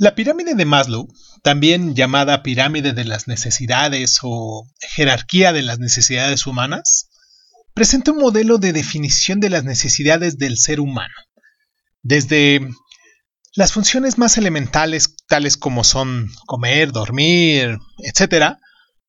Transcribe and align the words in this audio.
La 0.00 0.14
pirámide 0.14 0.54
de 0.54 0.64
Maslow, 0.64 1.08
también 1.42 1.96
llamada 1.96 2.44
pirámide 2.44 2.92
de 2.92 3.04
las 3.04 3.26
necesidades 3.26 4.20
o 4.22 4.64
jerarquía 4.94 5.52
de 5.52 5.62
las 5.62 5.80
necesidades 5.80 6.46
humanas, 6.46 7.08
presenta 7.74 8.12
un 8.12 8.18
modelo 8.18 8.58
de 8.58 8.72
definición 8.72 9.40
de 9.40 9.50
las 9.50 9.64
necesidades 9.64 10.38
del 10.38 10.56
ser 10.56 10.78
humano, 10.78 11.14
desde 12.02 12.60
las 13.56 13.72
funciones 13.72 14.18
más 14.18 14.38
elementales, 14.38 15.16
tales 15.26 15.56
como 15.56 15.82
son 15.82 16.28
comer, 16.46 16.92
dormir, 16.92 17.78
etc., 17.98 18.54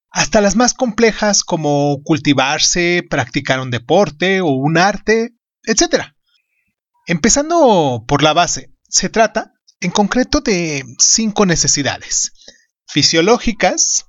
hasta 0.10 0.42
las 0.42 0.56
más 0.56 0.74
complejas 0.74 1.44
como 1.44 2.02
cultivarse, 2.04 3.04
practicar 3.08 3.60
un 3.60 3.70
deporte 3.70 4.42
o 4.42 4.48
un 4.48 4.80
arte, 4.80 5.36
etc. 5.66 6.06
Empezando 7.06 8.06
por 8.08 8.24
la 8.24 8.34
base, 8.34 8.74
se 8.88 9.10
trata 9.10 9.54
en 9.82 9.92
concreto 9.92 10.42
de 10.42 10.84
cinco 10.98 11.46
necesidades 11.46 12.34
fisiológicas, 12.88 14.06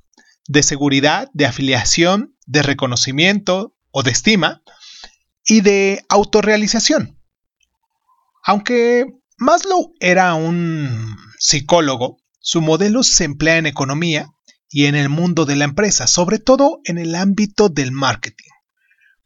de 0.49 0.63
seguridad, 0.63 1.29
de 1.33 1.47
afiliación, 1.47 2.37
de 2.47 2.63
reconocimiento 2.63 3.77
o 3.91 4.03
de 4.03 4.11
estima 4.11 4.63
y 5.45 5.61
de 5.61 6.05
autorrealización. 6.09 7.21
Aunque 8.43 9.07
Maslow 9.37 9.95
era 10.01 10.35
un 10.35 11.17
psicólogo, 11.39 12.19
su 12.41 12.61
modelo 12.61 13.03
se 13.03 13.25
emplea 13.25 13.59
en 13.59 13.67
economía 13.67 14.31
y 14.71 14.87
en 14.87 14.95
el 14.95 15.09
mundo 15.09 15.45
de 15.45 15.57
la 15.57 15.65
empresa, 15.65 16.07
sobre 16.07 16.39
todo 16.39 16.81
en 16.85 16.99
el 16.99 17.15
ámbito 17.15 17.69
del 17.69 17.93
marketing. 17.93 18.50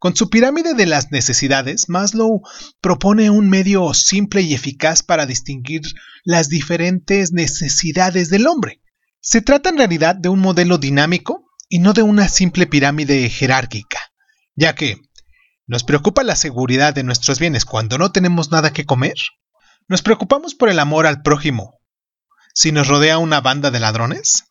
Con 0.05 0.15
su 0.15 0.29
pirámide 0.29 0.75
de 0.75 0.85
las 0.85 1.13
necesidades, 1.13 1.89
Maslow 1.89 2.43
propone 2.83 3.31
un 3.31 3.49
medio 3.49 3.95
simple 3.95 4.43
y 4.43 4.53
eficaz 4.53 5.03
para 5.03 5.25
distinguir 5.25 5.81
las 6.25 6.51
diferentes 6.51 7.33
necesidades 7.33 8.29
del 8.29 8.47
hombre. 8.47 8.83
Se 9.23 9.41
trata 9.41 9.71
en 9.71 9.79
realidad 9.79 10.15
de 10.15 10.29
un 10.29 10.41
modelo 10.41 10.77
dinámico 10.77 11.47
y 11.71 11.79
no 11.79 11.95
de 11.95 12.03
una 12.03 12.29
simple 12.29 12.67
pirámide 12.67 13.31
jerárquica, 13.31 13.99
ya 14.55 14.75
que 14.75 14.99
¿nos 15.67 15.85
preocupa 15.85 16.23
la 16.23 16.37
seguridad 16.37 16.93
de 16.93 17.03
nuestros 17.03 17.39
bienes 17.39 17.65
cuando 17.65 17.97
no 17.97 18.13
tenemos 18.13 18.51
nada 18.51 18.75
que 18.75 18.85
comer? 18.85 19.17
¿Nos 19.89 20.03
preocupamos 20.03 20.55
por 20.55 20.69
el 20.69 20.81
amor 20.81 21.07
al 21.07 21.23
prójimo 21.23 21.81
si 22.53 22.73
nos 22.73 22.89
rodea 22.89 23.17
una 23.17 23.41
banda 23.41 23.71
de 23.71 23.81
ladrones? 23.81 24.45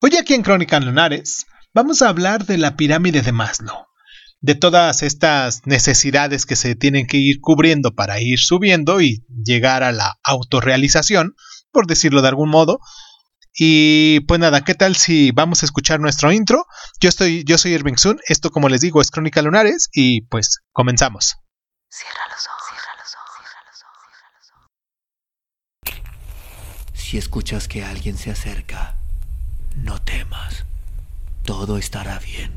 Hoy 0.00 0.16
aquí 0.16 0.34
en 0.34 0.42
Crónica 0.42 0.80
Lunares 0.80 1.46
vamos 1.72 2.02
a 2.02 2.08
hablar 2.08 2.46
de 2.46 2.58
la 2.58 2.74
pirámide 2.74 3.22
de 3.22 3.30
Maslow 3.30 3.87
de 4.40 4.54
todas 4.54 5.02
estas 5.02 5.66
necesidades 5.66 6.46
que 6.46 6.56
se 6.56 6.74
tienen 6.74 7.06
que 7.06 7.16
ir 7.16 7.40
cubriendo 7.40 7.94
para 7.94 8.20
ir 8.20 8.38
subiendo 8.38 9.00
y 9.00 9.24
llegar 9.28 9.82
a 9.82 9.92
la 9.92 10.18
autorrealización, 10.22 11.34
por 11.72 11.86
decirlo 11.86 12.22
de 12.22 12.28
algún 12.28 12.50
modo. 12.50 12.80
Y 13.60 14.20
pues 14.20 14.38
nada, 14.38 14.62
¿qué 14.62 14.74
tal 14.74 14.94
si 14.94 15.32
vamos 15.32 15.62
a 15.62 15.66
escuchar 15.66 15.98
nuestro 15.98 16.30
intro? 16.30 16.66
Yo 17.00 17.08
estoy, 17.08 17.42
yo 17.44 17.58
soy 17.58 17.72
Irving 17.72 17.96
Sun, 17.96 18.20
esto 18.28 18.50
como 18.50 18.68
les 18.68 18.80
digo 18.80 19.00
es 19.00 19.10
Crónica 19.10 19.42
Lunares 19.42 19.88
y 19.92 20.22
pues 20.26 20.60
comenzamos. 20.72 21.36
Cierra 21.90 22.28
los 22.30 22.46
ojos, 22.46 22.62
cierra 22.70 22.94
los 23.02 23.14
ojos, 23.14 23.36
cierra 23.42 24.30
los 24.38 24.52
ojos. 25.92 27.00
Si 27.00 27.18
escuchas 27.18 27.66
que 27.66 27.84
alguien 27.84 28.16
se 28.16 28.30
acerca, 28.30 28.96
no 29.74 30.00
temas, 30.02 30.64
todo 31.44 31.78
estará 31.78 32.20
bien. 32.20 32.52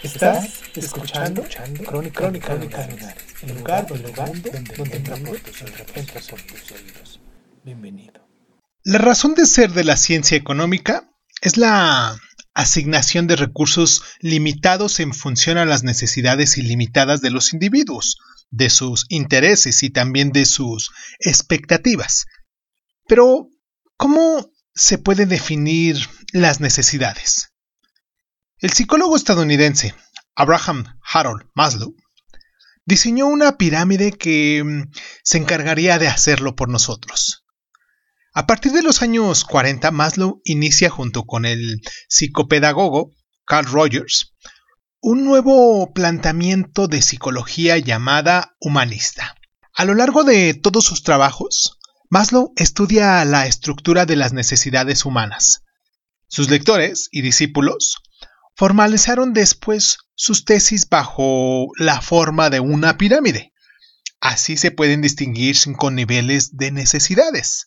Estás 0.00 0.62
escuchando, 0.76 1.42
Crónica, 1.84 2.20
Crónica, 2.20 2.52
el 2.52 2.60
lugar, 2.60 3.16
el 3.42 3.56
lugar 3.56 3.86
donde, 3.88 4.12
donde, 4.12 4.98
donde 5.00 5.38
tus 5.40 6.70
oídos. 6.70 7.20
Bienvenido. 7.64 8.28
La 8.84 8.98
razón 8.98 9.34
de 9.34 9.44
ser 9.44 9.72
de 9.72 9.82
la 9.82 9.96
ciencia 9.96 10.36
económica 10.36 11.10
es 11.40 11.56
la 11.56 12.16
asignación 12.58 13.28
de 13.28 13.36
recursos 13.36 14.02
limitados 14.18 14.98
en 14.98 15.14
función 15.14 15.58
a 15.58 15.64
las 15.64 15.84
necesidades 15.84 16.58
ilimitadas 16.58 17.20
de 17.20 17.30
los 17.30 17.52
individuos, 17.52 18.18
de 18.50 18.68
sus 18.68 19.06
intereses 19.10 19.84
y 19.84 19.90
también 19.90 20.32
de 20.32 20.44
sus 20.44 20.90
expectativas. 21.20 22.26
Pero, 23.06 23.48
¿cómo 23.96 24.50
se 24.74 24.98
puede 24.98 25.24
definir 25.26 26.08
las 26.32 26.58
necesidades? 26.58 27.52
El 28.58 28.72
psicólogo 28.72 29.14
estadounidense 29.14 29.94
Abraham 30.34 30.98
Harold 31.00 31.46
Maslow 31.54 31.94
diseñó 32.84 33.28
una 33.28 33.56
pirámide 33.56 34.10
que 34.10 34.64
mm, 34.64 34.90
se 35.22 35.38
encargaría 35.38 36.00
de 36.00 36.08
hacerlo 36.08 36.56
por 36.56 36.68
nosotros. 36.68 37.44
A 38.38 38.46
partir 38.46 38.70
de 38.70 38.82
los 38.82 39.02
años 39.02 39.42
40, 39.42 39.90
Maslow 39.90 40.40
inicia 40.44 40.90
junto 40.90 41.24
con 41.24 41.44
el 41.44 41.82
psicopedagogo 42.08 43.10
Carl 43.44 43.66
Rogers 43.66 44.32
un 45.00 45.24
nuevo 45.24 45.92
planteamiento 45.92 46.86
de 46.86 47.02
psicología 47.02 47.78
llamada 47.78 48.54
humanista. 48.60 49.34
A 49.74 49.84
lo 49.84 49.94
largo 49.94 50.22
de 50.22 50.54
todos 50.54 50.84
sus 50.84 51.02
trabajos, 51.02 51.80
Maslow 52.10 52.52
estudia 52.54 53.24
la 53.24 53.48
estructura 53.48 54.06
de 54.06 54.14
las 54.14 54.32
necesidades 54.32 55.04
humanas. 55.04 55.64
Sus 56.28 56.48
lectores 56.48 57.08
y 57.10 57.22
discípulos 57.22 57.96
formalizaron 58.54 59.32
después 59.32 59.98
sus 60.14 60.44
tesis 60.44 60.88
bajo 60.88 61.66
la 61.76 62.00
forma 62.00 62.50
de 62.50 62.60
una 62.60 62.98
pirámide. 62.98 63.52
Así 64.20 64.56
se 64.56 64.70
pueden 64.70 65.02
distinguir 65.02 65.56
con 65.76 65.96
niveles 65.96 66.56
de 66.56 66.70
necesidades. 66.70 67.66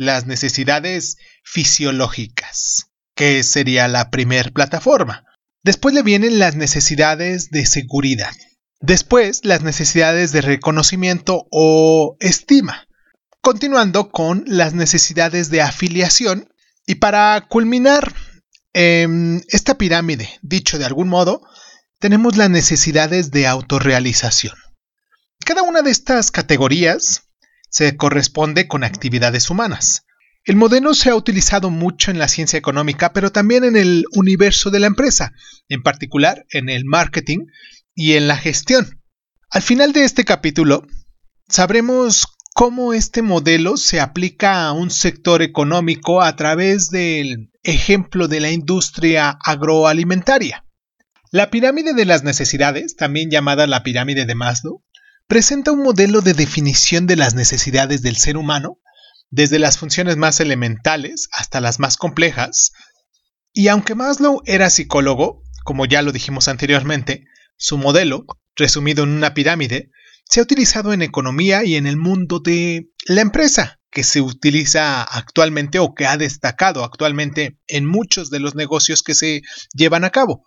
Las 0.00 0.24
necesidades 0.24 1.18
fisiológicas, 1.44 2.86
que 3.14 3.42
sería 3.42 3.86
la 3.86 4.08
primer 4.08 4.50
plataforma. 4.50 5.26
Después 5.62 5.94
le 5.94 6.02
vienen 6.02 6.38
las 6.38 6.56
necesidades 6.56 7.50
de 7.50 7.66
seguridad. 7.66 8.32
Después 8.80 9.44
las 9.44 9.60
necesidades 9.60 10.32
de 10.32 10.40
reconocimiento 10.40 11.46
o 11.50 12.16
estima. 12.18 12.88
Continuando 13.42 14.10
con 14.10 14.44
las 14.46 14.72
necesidades 14.72 15.50
de 15.50 15.60
afiliación. 15.60 16.50
Y 16.86 16.94
para 16.94 17.46
culminar 17.46 18.14
en 18.72 19.44
esta 19.48 19.76
pirámide, 19.76 20.30
dicho 20.40 20.78
de 20.78 20.86
algún 20.86 21.10
modo, 21.10 21.42
tenemos 21.98 22.38
las 22.38 22.48
necesidades 22.48 23.30
de 23.30 23.46
autorrealización. 23.46 24.54
Cada 25.44 25.60
una 25.60 25.82
de 25.82 25.90
estas 25.90 26.30
categorías 26.30 27.24
se 27.70 27.96
corresponde 27.96 28.68
con 28.68 28.84
actividades 28.84 29.48
humanas. 29.48 30.04
El 30.44 30.56
modelo 30.56 30.94
se 30.94 31.10
ha 31.10 31.14
utilizado 31.14 31.70
mucho 31.70 32.10
en 32.10 32.18
la 32.18 32.28
ciencia 32.28 32.58
económica, 32.58 33.12
pero 33.12 33.30
también 33.30 33.64
en 33.64 33.76
el 33.76 34.04
universo 34.12 34.70
de 34.70 34.80
la 34.80 34.86
empresa, 34.86 35.32
en 35.68 35.82
particular 35.82 36.46
en 36.50 36.68
el 36.68 36.84
marketing 36.84 37.46
y 37.94 38.14
en 38.14 38.26
la 38.26 38.36
gestión. 38.36 39.00
Al 39.50 39.62
final 39.62 39.92
de 39.92 40.04
este 40.04 40.24
capítulo, 40.24 40.86
sabremos 41.48 42.26
cómo 42.54 42.94
este 42.94 43.22
modelo 43.22 43.76
se 43.76 44.00
aplica 44.00 44.66
a 44.66 44.72
un 44.72 44.90
sector 44.90 45.42
económico 45.42 46.22
a 46.22 46.36
través 46.36 46.90
del 46.90 47.50
ejemplo 47.62 48.28
de 48.28 48.40
la 48.40 48.50
industria 48.50 49.38
agroalimentaria. 49.44 50.64
La 51.30 51.50
pirámide 51.50 51.92
de 51.92 52.06
las 52.06 52.24
necesidades, 52.24 52.96
también 52.96 53.30
llamada 53.30 53.66
la 53.66 53.82
pirámide 53.82 54.24
de 54.24 54.34
Maslow, 54.34 54.82
presenta 55.30 55.70
un 55.70 55.84
modelo 55.84 56.22
de 56.22 56.34
definición 56.34 57.06
de 57.06 57.14
las 57.14 57.36
necesidades 57.36 58.02
del 58.02 58.16
ser 58.16 58.36
humano, 58.36 58.80
desde 59.30 59.60
las 59.60 59.78
funciones 59.78 60.16
más 60.16 60.40
elementales 60.40 61.28
hasta 61.30 61.60
las 61.60 61.78
más 61.78 61.96
complejas, 61.96 62.72
y 63.52 63.68
aunque 63.68 63.94
Maslow 63.94 64.42
era 64.44 64.70
psicólogo, 64.70 65.44
como 65.62 65.86
ya 65.86 66.02
lo 66.02 66.10
dijimos 66.10 66.48
anteriormente, 66.48 67.26
su 67.56 67.78
modelo, 67.78 68.24
resumido 68.56 69.04
en 69.04 69.10
una 69.10 69.32
pirámide, 69.32 69.92
se 70.24 70.40
ha 70.40 70.42
utilizado 70.42 70.92
en 70.92 71.00
economía 71.00 71.62
y 71.64 71.76
en 71.76 71.86
el 71.86 71.96
mundo 71.96 72.40
de 72.40 72.88
la 73.06 73.20
empresa, 73.20 73.78
que 73.92 74.02
se 74.02 74.20
utiliza 74.20 75.04
actualmente 75.04 75.78
o 75.78 75.94
que 75.94 76.06
ha 76.06 76.16
destacado 76.16 76.82
actualmente 76.82 77.56
en 77.68 77.86
muchos 77.86 78.30
de 78.30 78.40
los 78.40 78.56
negocios 78.56 79.04
que 79.04 79.14
se 79.14 79.42
llevan 79.74 80.02
a 80.02 80.10
cabo. 80.10 80.44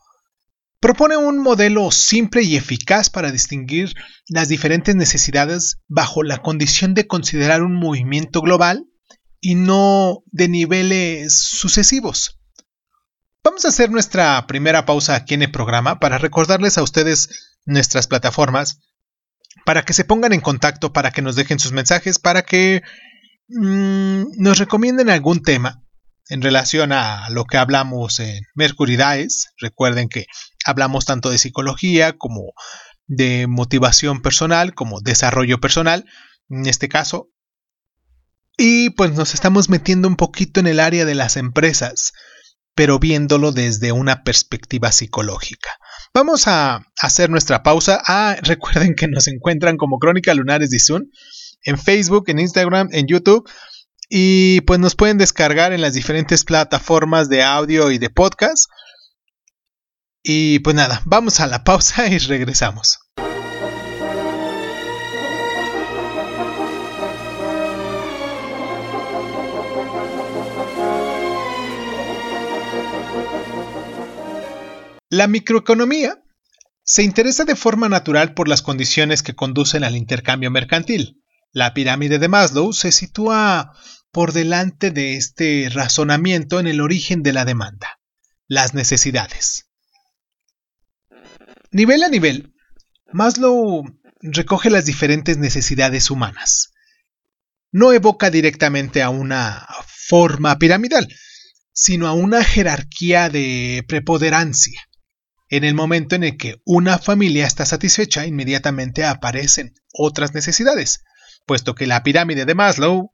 Propone 0.83 1.15
un 1.15 1.39
modelo 1.39 1.91
simple 1.91 2.43
y 2.43 2.57
eficaz 2.57 3.09
para 3.09 3.31
distinguir 3.31 3.93
las 4.27 4.49
diferentes 4.49 4.93
necesidades 4.97 5.77
bajo 5.87 6.23
la 6.23 6.39
condición 6.39 6.93
de 6.93 7.07
considerar 7.07 7.63
un 7.63 7.73
movimiento 7.73 8.41
global 8.41 8.83
y 9.39 9.55
no 9.55 10.23
de 10.33 10.49
niveles 10.49 11.35
sucesivos. 11.41 12.37
Vamos 13.45 13.63
a 13.63 13.69
hacer 13.69 13.91
nuestra 13.91 14.45
primera 14.45 14.85
pausa 14.85 15.15
aquí 15.15 15.35
en 15.35 15.43
el 15.43 15.51
programa 15.51 16.01
para 16.01 16.17
recordarles 16.17 16.77
a 16.77 16.83
ustedes 16.83 17.29
nuestras 17.63 18.07
plataformas, 18.07 18.81
para 19.65 19.83
que 19.83 19.93
se 19.93 20.03
pongan 20.03 20.33
en 20.33 20.41
contacto, 20.41 20.91
para 20.91 21.11
que 21.11 21.21
nos 21.21 21.37
dejen 21.37 21.59
sus 21.59 21.71
mensajes, 21.71 22.19
para 22.19 22.41
que 22.41 22.81
mmm, 23.47 24.23
nos 24.35 24.57
recomienden 24.57 25.09
algún 25.09 25.43
tema 25.43 25.81
en 26.29 26.41
relación 26.41 26.91
a 26.91 27.29
lo 27.29 27.45
que 27.45 27.57
hablamos 27.57 28.19
en 28.19 28.43
Mercury 28.55 28.97
Dice. 28.97 29.47
Recuerden 29.59 30.09
que 30.09 30.25
hablamos 30.65 31.05
tanto 31.05 31.29
de 31.29 31.37
psicología 31.37 32.13
como 32.17 32.53
de 33.07 33.47
motivación 33.47 34.21
personal, 34.21 34.73
como 34.73 35.01
desarrollo 35.01 35.59
personal, 35.59 36.05
en 36.49 36.65
este 36.65 36.89
caso. 36.89 37.29
Y 38.57 38.91
pues 38.91 39.13
nos 39.13 39.33
estamos 39.33 39.69
metiendo 39.69 40.07
un 40.07 40.15
poquito 40.15 40.59
en 40.59 40.67
el 40.67 40.79
área 40.79 41.05
de 41.05 41.15
las 41.15 41.37
empresas, 41.37 42.13
pero 42.75 42.99
viéndolo 42.99 43.51
desde 43.51 43.91
una 43.91 44.23
perspectiva 44.23 44.91
psicológica. 44.91 45.69
Vamos 46.13 46.47
a 46.47 46.85
hacer 47.01 47.29
nuestra 47.29 47.63
pausa. 47.63 48.01
Ah, 48.05 48.35
recuerden 48.43 48.95
que 48.95 49.07
nos 49.07 49.27
encuentran 49.27 49.77
como 49.77 49.99
Crónica 49.99 50.33
Lunares 50.33 50.69
de 50.69 50.79
Zoom 50.79 51.03
en 51.63 51.77
Facebook, 51.77 52.25
en 52.27 52.39
Instagram, 52.39 52.89
en 52.91 53.07
YouTube. 53.07 53.49
Y 54.09 54.61
pues 54.61 54.79
nos 54.79 54.95
pueden 54.95 55.17
descargar 55.17 55.73
en 55.73 55.81
las 55.81 55.93
diferentes 55.93 56.43
plataformas 56.43 57.29
de 57.29 57.41
audio 57.41 57.89
y 57.89 57.97
de 57.97 58.09
podcast. 58.09 58.69
Y 60.23 60.59
pues 60.59 60.75
nada, 60.75 61.01
vamos 61.03 61.41
a 61.41 61.47
la 61.47 61.65
pausa 61.65 62.07
y 62.07 62.17
regresamos. 62.17 62.99
La 75.09 75.27
microeconomía 75.27 76.23
se 76.83 77.03
interesa 77.03 77.43
de 77.43 77.55
forma 77.55 77.87
natural 77.87 78.33
por 78.33 78.47
las 78.47 78.61
condiciones 78.61 79.21
que 79.21 79.35
conducen 79.35 79.83
al 79.83 79.95
intercambio 79.95 80.49
mercantil. 80.49 81.21
La 81.51 81.73
pirámide 81.73 82.17
de 82.17 82.29
Maslow 82.29 82.73
se 82.73 82.91
sitúa 82.91 83.73
por 84.11 84.31
delante 84.31 84.89
de 84.89 85.15
este 85.15 85.69
razonamiento 85.71 86.59
en 86.59 86.67
el 86.67 86.81
origen 86.81 87.23
de 87.23 87.33
la 87.33 87.45
demanda, 87.45 87.99
las 88.47 88.73
necesidades. 88.73 89.69
Nivel 91.73 92.03
a 92.03 92.09
nivel, 92.09 92.53
Maslow 93.11 93.83
recoge 94.21 94.69
las 94.69 94.85
diferentes 94.85 95.37
necesidades 95.37 96.09
humanas. 96.11 96.71
No 97.71 97.91
evoca 97.91 98.29
directamente 98.29 99.01
a 99.01 99.09
una 99.09 99.67
forma 99.85 100.57
piramidal, 100.59 101.07
sino 101.73 102.07
a 102.07 102.13
una 102.13 102.43
jerarquía 102.43 103.29
de 103.29 103.83
preponderancia 103.87 104.87
en 105.53 105.63
el 105.63 105.75
momento 105.75 106.15
en 106.15 106.23
el 106.23 106.35
que 106.35 106.61
una 106.65 106.97
familia 106.97 107.45
está 107.45 107.63
satisfecha, 107.63 108.25
inmediatamente 108.25 109.05
aparecen 109.05 109.75
otras 109.93 110.33
necesidades, 110.33 111.03
puesto 111.45 111.75
que 111.75 111.85
la 111.85 112.01
pirámide 112.01 112.45
de 112.45 112.55
Maslow 112.55 113.12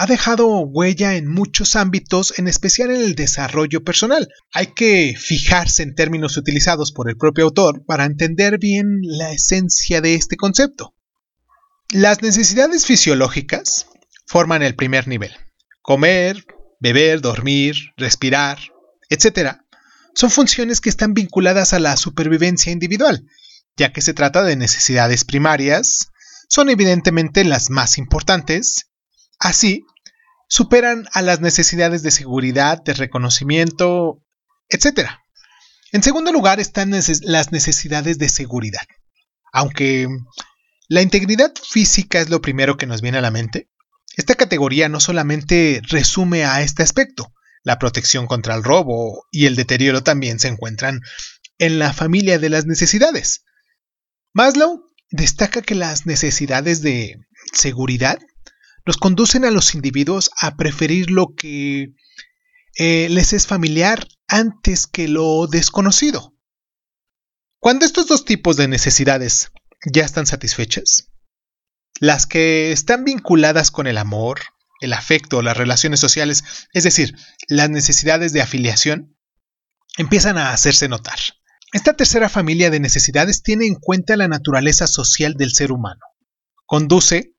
ha 0.00 0.06
dejado 0.06 0.60
huella 0.60 1.16
en 1.16 1.28
muchos 1.28 1.76
ámbitos, 1.76 2.38
en 2.38 2.48
especial 2.48 2.90
en 2.90 3.02
el 3.02 3.14
desarrollo 3.14 3.84
personal. 3.84 4.28
Hay 4.54 4.68
que 4.68 5.14
fijarse 5.14 5.82
en 5.82 5.94
términos 5.94 6.38
utilizados 6.38 6.90
por 6.90 7.10
el 7.10 7.18
propio 7.18 7.44
autor 7.44 7.84
para 7.84 8.06
entender 8.06 8.58
bien 8.58 9.00
la 9.02 9.30
esencia 9.30 10.00
de 10.00 10.14
este 10.14 10.38
concepto. 10.38 10.94
Las 11.90 12.22
necesidades 12.22 12.86
fisiológicas 12.86 13.88
forman 14.24 14.62
el 14.62 14.74
primer 14.74 15.06
nivel. 15.06 15.32
Comer, 15.82 16.46
beber, 16.80 17.20
dormir, 17.20 17.74
respirar, 17.98 18.58
etc 19.10 19.58
son 20.14 20.30
funciones 20.30 20.80
que 20.80 20.88
están 20.88 21.12
vinculadas 21.12 21.74
a 21.74 21.78
la 21.78 21.96
supervivencia 21.98 22.72
individual, 22.72 23.26
ya 23.76 23.92
que 23.92 24.00
se 24.00 24.14
trata 24.14 24.42
de 24.44 24.56
necesidades 24.56 25.24
primarias, 25.24 26.08
son 26.48 26.68
evidentemente 26.68 27.44
las 27.44 27.70
más 27.70 27.98
importantes, 27.98 28.89
así 29.40 29.86
superan 30.48 31.08
a 31.12 31.22
las 31.22 31.40
necesidades 31.40 32.02
de 32.02 32.10
seguridad, 32.10 32.82
de 32.82 32.94
reconocimiento, 32.94 34.22
etc. 34.68 35.08
En 35.92 36.02
segundo 36.02 36.32
lugar 36.32 36.60
están 36.60 36.90
las 36.90 37.52
necesidades 37.52 38.18
de 38.18 38.28
seguridad. 38.28 38.86
Aunque 39.52 40.06
la 40.88 41.02
integridad 41.02 41.52
física 41.68 42.20
es 42.20 42.30
lo 42.30 42.40
primero 42.40 42.76
que 42.76 42.86
nos 42.86 43.00
viene 43.00 43.18
a 43.18 43.22
la 43.22 43.30
mente, 43.30 43.68
esta 44.16 44.34
categoría 44.34 44.88
no 44.88 45.00
solamente 45.00 45.80
resume 45.88 46.44
a 46.44 46.62
este 46.62 46.82
aspecto, 46.82 47.32
la 47.62 47.78
protección 47.78 48.26
contra 48.26 48.54
el 48.54 48.64
robo 48.64 49.24
y 49.30 49.46
el 49.46 49.56
deterioro 49.56 50.02
también 50.02 50.38
se 50.38 50.48
encuentran 50.48 51.00
en 51.58 51.78
la 51.78 51.92
familia 51.92 52.38
de 52.38 52.48
las 52.48 52.66
necesidades. 52.66 53.44
Maslow 54.32 54.82
destaca 55.10 55.62
que 55.62 55.74
las 55.74 56.06
necesidades 56.06 56.82
de 56.82 57.18
seguridad 57.52 58.18
nos 58.86 58.96
conducen 58.96 59.44
a 59.44 59.50
los 59.50 59.74
individuos 59.74 60.30
a 60.40 60.56
preferir 60.56 61.10
lo 61.10 61.34
que 61.34 61.94
eh, 62.76 63.08
les 63.10 63.32
es 63.32 63.46
familiar 63.46 64.06
antes 64.28 64.86
que 64.86 65.08
lo 65.08 65.46
desconocido. 65.46 66.34
Cuando 67.58 67.84
estos 67.84 68.06
dos 68.06 68.24
tipos 68.24 68.56
de 68.56 68.68
necesidades 68.68 69.52
ya 69.84 70.04
están 70.04 70.26
satisfechas, 70.26 71.10
las 72.00 72.26
que 72.26 72.72
están 72.72 73.04
vinculadas 73.04 73.70
con 73.70 73.86
el 73.86 73.98
amor, 73.98 74.40
el 74.80 74.94
afecto, 74.94 75.42
las 75.42 75.56
relaciones 75.56 76.00
sociales, 76.00 76.44
es 76.72 76.84
decir, 76.84 77.14
las 77.48 77.68
necesidades 77.68 78.32
de 78.32 78.40
afiliación, 78.40 79.16
empiezan 79.98 80.38
a 80.38 80.52
hacerse 80.52 80.88
notar. 80.88 81.18
Esta 81.72 81.94
tercera 81.94 82.28
familia 82.28 82.70
de 82.70 82.80
necesidades 82.80 83.42
tiene 83.42 83.66
en 83.66 83.74
cuenta 83.74 84.16
la 84.16 84.26
naturaleza 84.26 84.86
social 84.86 85.34
del 85.34 85.52
ser 85.52 85.70
humano. 85.70 86.00
Conduce 86.66 87.34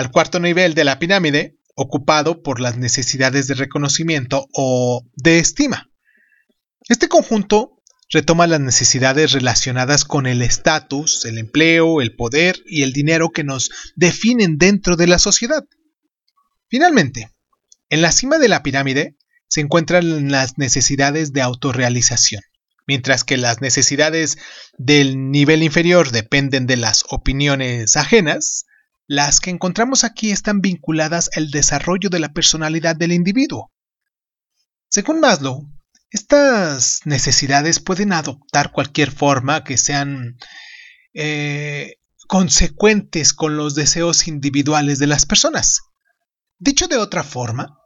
al 0.00 0.10
cuarto 0.10 0.40
nivel 0.40 0.72
de 0.72 0.84
la 0.84 0.98
pirámide, 0.98 1.58
ocupado 1.74 2.42
por 2.42 2.58
las 2.58 2.78
necesidades 2.78 3.48
de 3.48 3.54
reconocimiento 3.54 4.48
o 4.54 5.06
de 5.14 5.38
estima. 5.38 5.90
Este 6.88 7.06
conjunto 7.06 7.82
retoma 8.08 8.46
las 8.46 8.60
necesidades 8.60 9.32
relacionadas 9.32 10.06
con 10.06 10.26
el 10.26 10.40
estatus, 10.40 11.26
el 11.26 11.36
empleo, 11.36 12.00
el 12.00 12.16
poder 12.16 12.62
y 12.64 12.82
el 12.82 12.94
dinero 12.94 13.28
que 13.28 13.44
nos 13.44 13.68
definen 13.94 14.56
dentro 14.56 14.96
de 14.96 15.06
la 15.06 15.18
sociedad. 15.18 15.66
Finalmente, 16.70 17.30
en 17.90 18.00
la 18.00 18.10
cima 18.10 18.38
de 18.38 18.48
la 18.48 18.62
pirámide 18.62 19.18
se 19.48 19.60
encuentran 19.60 20.30
las 20.30 20.56
necesidades 20.56 21.34
de 21.34 21.42
autorrealización, 21.42 22.40
mientras 22.86 23.22
que 23.22 23.36
las 23.36 23.60
necesidades 23.60 24.38
del 24.78 25.30
nivel 25.30 25.62
inferior 25.62 26.10
dependen 26.10 26.66
de 26.66 26.78
las 26.78 27.04
opiniones 27.10 27.96
ajenas, 27.96 28.64
las 29.10 29.40
que 29.40 29.50
encontramos 29.50 30.04
aquí 30.04 30.30
están 30.30 30.60
vinculadas 30.60 31.30
al 31.34 31.50
desarrollo 31.50 32.10
de 32.10 32.20
la 32.20 32.32
personalidad 32.32 32.94
del 32.94 33.10
individuo. 33.10 33.72
Según 34.88 35.18
Maslow, 35.18 35.68
estas 36.10 37.00
necesidades 37.06 37.80
pueden 37.80 38.12
adoptar 38.12 38.70
cualquier 38.70 39.10
forma 39.10 39.64
que 39.64 39.78
sean 39.78 40.36
eh, 41.12 41.96
consecuentes 42.28 43.32
con 43.32 43.56
los 43.56 43.74
deseos 43.74 44.28
individuales 44.28 45.00
de 45.00 45.08
las 45.08 45.26
personas. 45.26 45.80
Dicho 46.60 46.86
de 46.86 46.98
otra 46.98 47.24
forma, 47.24 47.80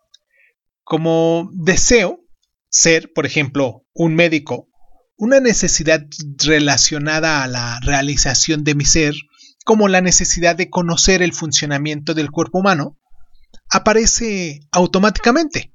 como 0.82 1.48
deseo 1.54 2.20
ser, 2.68 3.14
por 3.14 3.24
ejemplo, 3.24 3.86
un 3.94 4.14
médico, 4.14 4.68
una 5.16 5.40
necesidad 5.40 6.02
relacionada 6.44 7.42
a 7.42 7.48
la 7.48 7.80
realización 7.80 8.62
de 8.62 8.74
mi 8.74 8.84
ser, 8.84 9.14
como 9.64 9.88
la 9.88 10.00
necesidad 10.00 10.56
de 10.56 10.70
conocer 10.70 11.22
el 11.22 11.32
funcionamiento 11.32 12.14
del 12.14 12.30
cuerpo 12.30 12.58
humano, 12.58 12.98
aparece 13.70 14.60
automáticamente. 14.70 15.74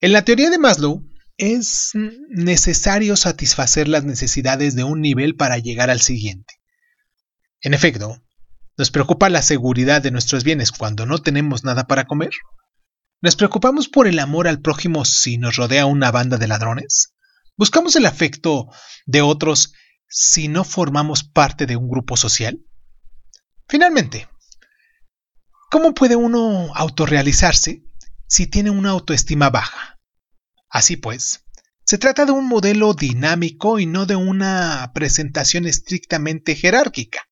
En 0.00 0.12
la 0.12 0.24
teoría 0.24 0.50
de 0.50 0.58
Maslow, 0.58 1.08
es 1.38 1.92
necesario 2.28 3.16
satisfacer 3.16 3.88
las 3.88 4.04
necesidades 4.04 4.74
de 4.74 4.84
un 4.84 5.00
nivel 5.00 5.36
para 5.36 5.58
llegar 5.58 5.90
al 5.90 6.00
siguiente. 6.00 6.60
En 7.60 7.72
efecto, 7.72 8.22
¿Nos 8.78 8.90
preocupa 8.90 9.28
la 9.28 9.42
seguridad 9.42 10.00
de 10.00 10.10
nuestros 10.10 10.44
bienes 10.44 10.72
cuando 10.72 11.04
no 11.04 11.18
tenemos 11.18 11.62
nada 11.62 11.86
para 11.86 12.06
comer? 12.06 12.30
¿Nos 13.20 13.36
preocupamos 13.36 13.88
por 13.88 14.06
el 14.06 14.18
amor 14.18 14.48
al 14.48 14.60
prójimo 14.60 15.04
si 15.04 15.36
nos 15.36 15.56
rodea 15.56 15.84
una 15.84 16.10
banda 16.10 16.38
de 16.38 16.48
ladrones? 16.48 17.14
¿Buscamos 17.56 17.96
el 17.96 18.06
afecto 18.06 18.68
de 19.04 19.20
otros 19.20 19.74
si 20.08 20.48
no 20.48 20.64
formamos 20.64 21.22
parte 21.22 21.66
de 21.66 21.76
un 21.76 21.88
grupo 21.88 22.16
social? 22.16 22.60
Finalmente, 23.68 24.28
¿cómo 25.70 25.94
puede 25.94 26.16
uno 26.16 26.74
autorrealizarse 26.74 27.84
si 28.26 28.46
tiene 28.46 28.70
una 28.70 28.90
autoestima 28.90 29.50
baja? 29.50 30.00
Así 30.68 30.96
pues, 30.96 31.44
se 31.84 31.98
trata 31.98 32.24
de 32.24 32.32
un 32.32 32.46
modelo 32.46 32.94
dinámico 32.94 33.78
y 33.78 33.86
no 33.86 34.06
de 34.06 34.16
una 34.16 34.92
presentación 34.94 35.66
estrictamente 35.66 36.54
jerárquica. 36.54 37.28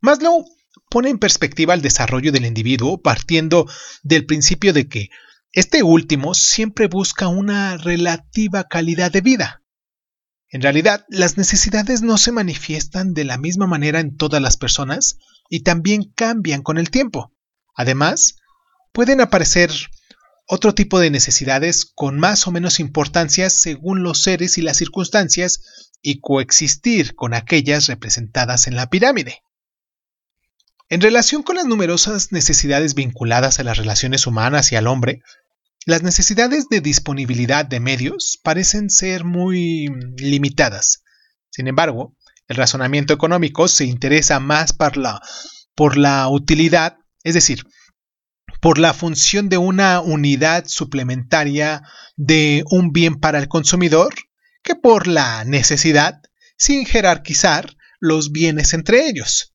Maslow 0.00 0.44
pone 0.90 1.10
en 1.10 1.18
perspectiva 1.18 1.74
el 1.74 1.82
desarrollo 1.82 2.32
del 2.32 2.46
individuo 2.46 3.00
partiendo 3.00 3.68
del 4.02 4.26
principio 4.26 4.72
de 4.72 4.88
que 4.88 5.10
Este 5.52 5.82
último 5.82 6.32
siempre 6.32 6.86
busca 6.86 7.28
una 7.28 7.76
relativa 7.76 8.64
calidad 8.64 9.12
de 9.12 9.20
vida. 9.20 9.61
En 10.52 10.60
realidad, 10.60 11.06
las 11.08 11.38
necesidades 11.38 12.02
no 12.02 12.18
se 12.18 12.30
manifiestan 12.30 13.14
de 13.14 13.24
la 13.24 13.38
misma 13.38 13.66
manera 13.66 14.00
en 14.00 14.18
todas 14.18 14.40
las 14.40 14.58
personas 14.58 15.16
y 15.48 15.62
también 15.62 16.12
cambian 16.14 16.62
con 16.62 16.76
el 16.76 16.90
tiempo. 16.90 17.32
Además, 17.74 18.36
pueden 18.92 19.22
aparecer 19.22 19.70
otro 20.46 20.74
tipo 20.74 21.00
de 21.00 21.10
necesidades 21.10 21.86
con 21.94 22.18
más 22.18 22.46
o 22.46 22.52
menos 22.52 22.80
importancia 22.80 23.48
según 23.48 24.02
los 24.02 24.22
seres 24.22 24.58
y 24.58 24.62
las 24.62 24.76
circunstancias 24.76 25.90
y 26.02 26.20
coexistir 26.20 27.14
con 27.14 27.32
aquellas 27.32 27.86
representadas 27.86 28.66
en 28.66 28.76
la 28.76 28.90
pirámide. 28.90 29.42
En 30.90 31.00
relación 31.00 31.42
con 31.42 31.56
las 31.56 31.64
numerosas 31.64 32.30
necesidades 32.30 32.94
vinculadas 32.94 33.58
a 33.58 33.64
las 33.64 33.78
relaciones 33.78 34.26
humanas 34.26 34.70
y 34.72 34.76
al 34.76 34.86
hombre, 34.86 35.22
las 35.86 36.02
necesidades 36.02 36.68
de 36.68 36.80
disponibilidad 36.80 37.64
de 37.64 37.80
medios 37.80 38.38
parecen 38.42 38.88
ser 38.90 39.24
muy 39.24 39.88
limitadas. 40.16 41.02
Sin 41.50 41.66
embargo, 41.66 42.16
el 42.48 42.56
razonamiento 42.56 43.12
económico 43.12 43.68
se 43.68 43.84
interesa 43.84 44.38
más 44.38 44.72
por 44.72 44.96
la, 44.96 45.20
por 45.74 45.96
la 45.96 46.28
utilidad, 46.28 46.98
es 47.24 47.34
decir, 47.34 47.64
por 48.60 48.78
la 48.78 48.94
función 48.94 49.48
de 49.48 49.58
una 49.58 50.00
unidad 50.00 50.66
suplementaria 50.66 51.82
de 52.16 52.62
un 52.70 52.92
bien 52.92 53.16
para 53.16 53.38
el 53.38 53.48
consumidor 53.48 54.14
que 54.62 54.76
por 54.76 55.08
la 55.08 55.44
necesidad, 55.44 56.20
sin 56.56 56.86
jerarquizar 56.86 57.76
los 57.98 58.30
bienes 58.30 58.72
entre 58.72 59.08
ellos. 59.08 59.51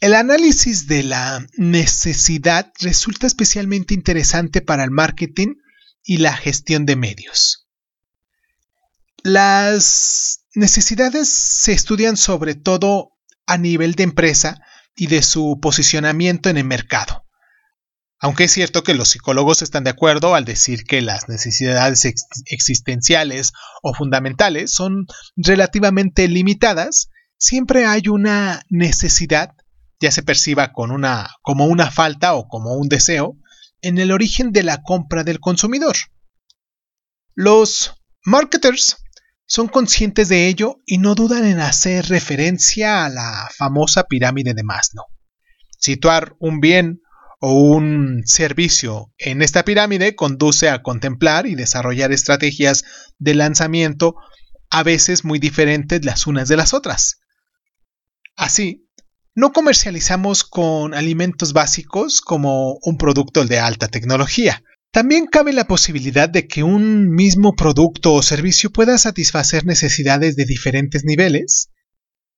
El 0.00 0.14
análisis 0.14 0.86
de 0.86 1.02
la 1.02 1.46
necesidad 1.56 2.72
resulta 2.80 3.26
especialmente 3.26 3.94
interesante 3.94 4.60
para 4.60 4.84
el 4.84 4.90
marketing 4.90 5.54
y 6.02 6.18
la 6.18 6.36
gestión 6.36 6.84
de 6.84 6.96
medios. 6.96 7.66
Las 9.22 10.44
necesidades 10.54 11.28
se 11.28 11.72
estudian 11.72 12.16
sobre 12.16 12.54
todo 12.54 13.12
a 13.46 13.58
nivel 13.58 13.94
de 13.94 14.04
empresa 14.04 14.60
y 14.94 15.06
de 15.06 15.22
su 15.22 15.58
posicionamiento 15.60 16.48
en 16.48 16.58
el 16.58 16.64
mercado. 16.64 17.24
Aunque 18.18 18.44
es 18.44 18.52
cierto 18.52 18.82
que 18.82 18.94
los 18.94 19.08
psicólogos 19.08 19.62
están 19.62 19.84
de 19.84 19.90
acuerdo 19.90 20.34
al 20.34 20.44
decir 20.44 20.84
que 20.84 21.02
las 21.02 21.28
necesidades 21.28 22.04
existenciales 22.46 23.52
o 23.82 23.94
fundamentales 23.94 24.72
son 24.72 25.06
relativamente 25.36 26.28
limitadas, 26.28 27.10
siempre 27.36 27.84
hay 27.84 28.08
una 28.08 28.62
necesidad, 28.70 29.55
ya 30.00 30.10
se 30.10 30.22
perciba 30.22 30.72
como 30.72 30.94
una 31.66 31.90
falta 31.90 32.34
o 32.34 32.48
como 32.48 32.74
un 32.74 32.88
deseo, 32.88 33.36
en 33.82 33.98
el 33.98 34.12
origen 34.12 34.52
de 34.52 34.62
la 34.62 34.82
compra 34.82 35.24
del 35.24 35.40
consumidor. 35.40 35.96
Los 37.34 37.94
marketers 38.24 38.96
son 39.46 39.68
conscientes 39.68 40.28
de 40.28 40.48
ello 40.48 40.80
y 40.86 40.98
no 40.98 41.14
dudan 41.14 41.44
en 41.44 41.60
hacer 41.60 42.06
referencia 42.08 43.04
a 43.04 43.08
la 43.08 43.48
famosa 43.56 44.04
pirámide 44.04 44.54
de 44.54 44.64
Maslow. 44.64 45.06
Situar 45.78 46.34
un 46.40 46.60
bien 46.60 47.00
o 47.40 47.52
un 47.52 48.22
servicio 48.24 49.12
en 49.18 49.42
esta 49.42 49.64
pirámide 49.64 50.16
conduce 50.16 50.68
a 50.68 50.82
contemplar 50.82 51.46
y 51.46 51.54
desarrollar 51.54 52.10
estrategias 52.10 52.84
de 53.18 53.34
lanzamiento 53.34 54.16
a 54.70 54.82
veces 54.82 55.24
muy 55.24 55.38
diferentes 55.38 56.04
las 56.04 56.26
unas 56.26 56.48
de 56.48 56.56
las 56.56 56.74
otras. 56.74 57.20
Así, 58.34 58.85
no 59.36 59.52
comercializamos 59.52 60.44
con 60.44 60.94
alimentos 60.94 61.52
básicos 61.52 62.22
como 62.22 62.78
un 62.82 62.96
producto 62.96 63.44
de 63.44 63.58
alta 63.58 63.86
tecnología. 63.86 64.64
También 64.90 65.26
cabe 65.26 65.52
la 65.52 65.66
posibilidad 65.66 66.26
de 66.26 66.48
que 66.48 66.62
un 66.62 67.10
mismo 67.10 67.54
producto 67.54 68.14
o 68.14 68.22
servicio 68.22 68.70
pueda 68.70 68.96
satisfacer 68.96 69.66
necesidades 69.66 70.36
de 70.36 70.46
diferentes 70.46 71.04
niveles. 71.04 71.70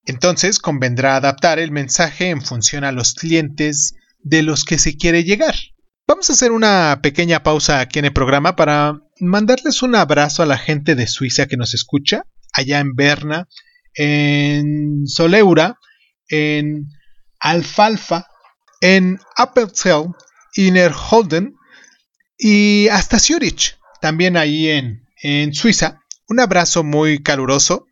Entonces 0.07 0.59
convendrá 0.59 1.15
adaptar 1.15 1.61
el 1.61 1.71
mensaje 1.71 2.31
en 2.31 2.43
función 2.43 2.83
a 2.83 2.91
los 2.91 3.15
clientes 3.15 3.95
de 4.19 4.43
los 4.43 4.65
que 4.65 4.79
se 4.79 4.97
quiere 4.97 5.23
llegar. 5.23 5.55
Vamos 6.09 6.29
a 6.31 6.33
hacer 6.33 6.51
una 6.51 6.99
pequeña 7.01 7.45
pausa 7.45 7.79
aquí 7.79 8.01
en 8.01 8.07
el 8.07 8.13
programa 8.13 8.57
para 8.57 9.01
mandarles 9.21 9.83
un 9.83 9.95
abrazo 9.95 10.43
a 10.43 10.47
la 10.47 10.59
gente 10.59 10.97
de 10.97 11.07
Suiza 11.07 11.47
que 11.47 11.57
nos 11.57 11.75
escucha, 11.75 12.25
allá 12.53 12.81
en 12.81 12.97
Berna, 12.97 13.47
en 13.95 15.07
Soleura, 15.07 15.79
en 16.29 16.89
Alfalfa, 17.41 18.27
en 18.81 19.19
Appenzell, 19.37 20.15
Innerholden 20.55 21.55
y 22.37 22.89
hasta 22.89 23.19
Zurich, 23.19 23.79
también 24.01 24.37
ahí 24.37 24.69
en, 24.69 25.07
en 25.23 25.55
Suiza. 25.55 26.01
Un 26.29 26.41
abrazo 26.41 26.85
muy 26.85 27.23
caluroso. 27.23 27.87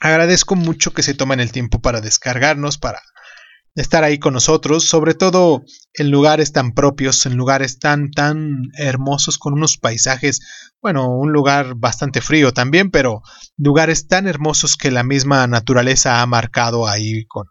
Agradezco 0.00 0.54
mucho 0.56 0.92
que 0.92 1.02
se 1.02 1.14
tomen 1.14 1.40
el 1.40 1.52
tiempo 1.52 1.80
para 1.80 2.00
descargarnos, 2.00 2.78
para 2.78 3.00
estar 3.74 4.04
ahí 4.04 4.18
con 4.18 4.34
nosotros, 4.34 4.84
sobre 4.84 5.14
todo 5.14 5.64
en 5.94 6.10
lugares 6.10 6.52
tan 6.52 6.72
propios, 6.72 7.26
en 7.26 7.36
lugares 7.36 7.78
tan, 7.78 8.10
tan 8.10 8.70
hermosos, 8.78 9.38
con 9.38 9.52
unos 9.52 9.78
paisajes, 9.78 10.40
bueno, 10.80 11.08
un 11.08 11.32
lugar 11.32 11.74
bastante 11.76 12.20
frío 12.20 12.52
también, 12.52 12.90
pero 12.90 13.22
lugares 13.56 14.06
tan 14.06 14.28
hermosos 14.28 14.76
que 14.76 14.90
la 14.90 15.02
misma 15.02 15.46
naturaleza 15.46 16.22
ha 16.22 16.26
marcado 16.26 16.86
ahí 16.86 17.24
con, 17.26 17.46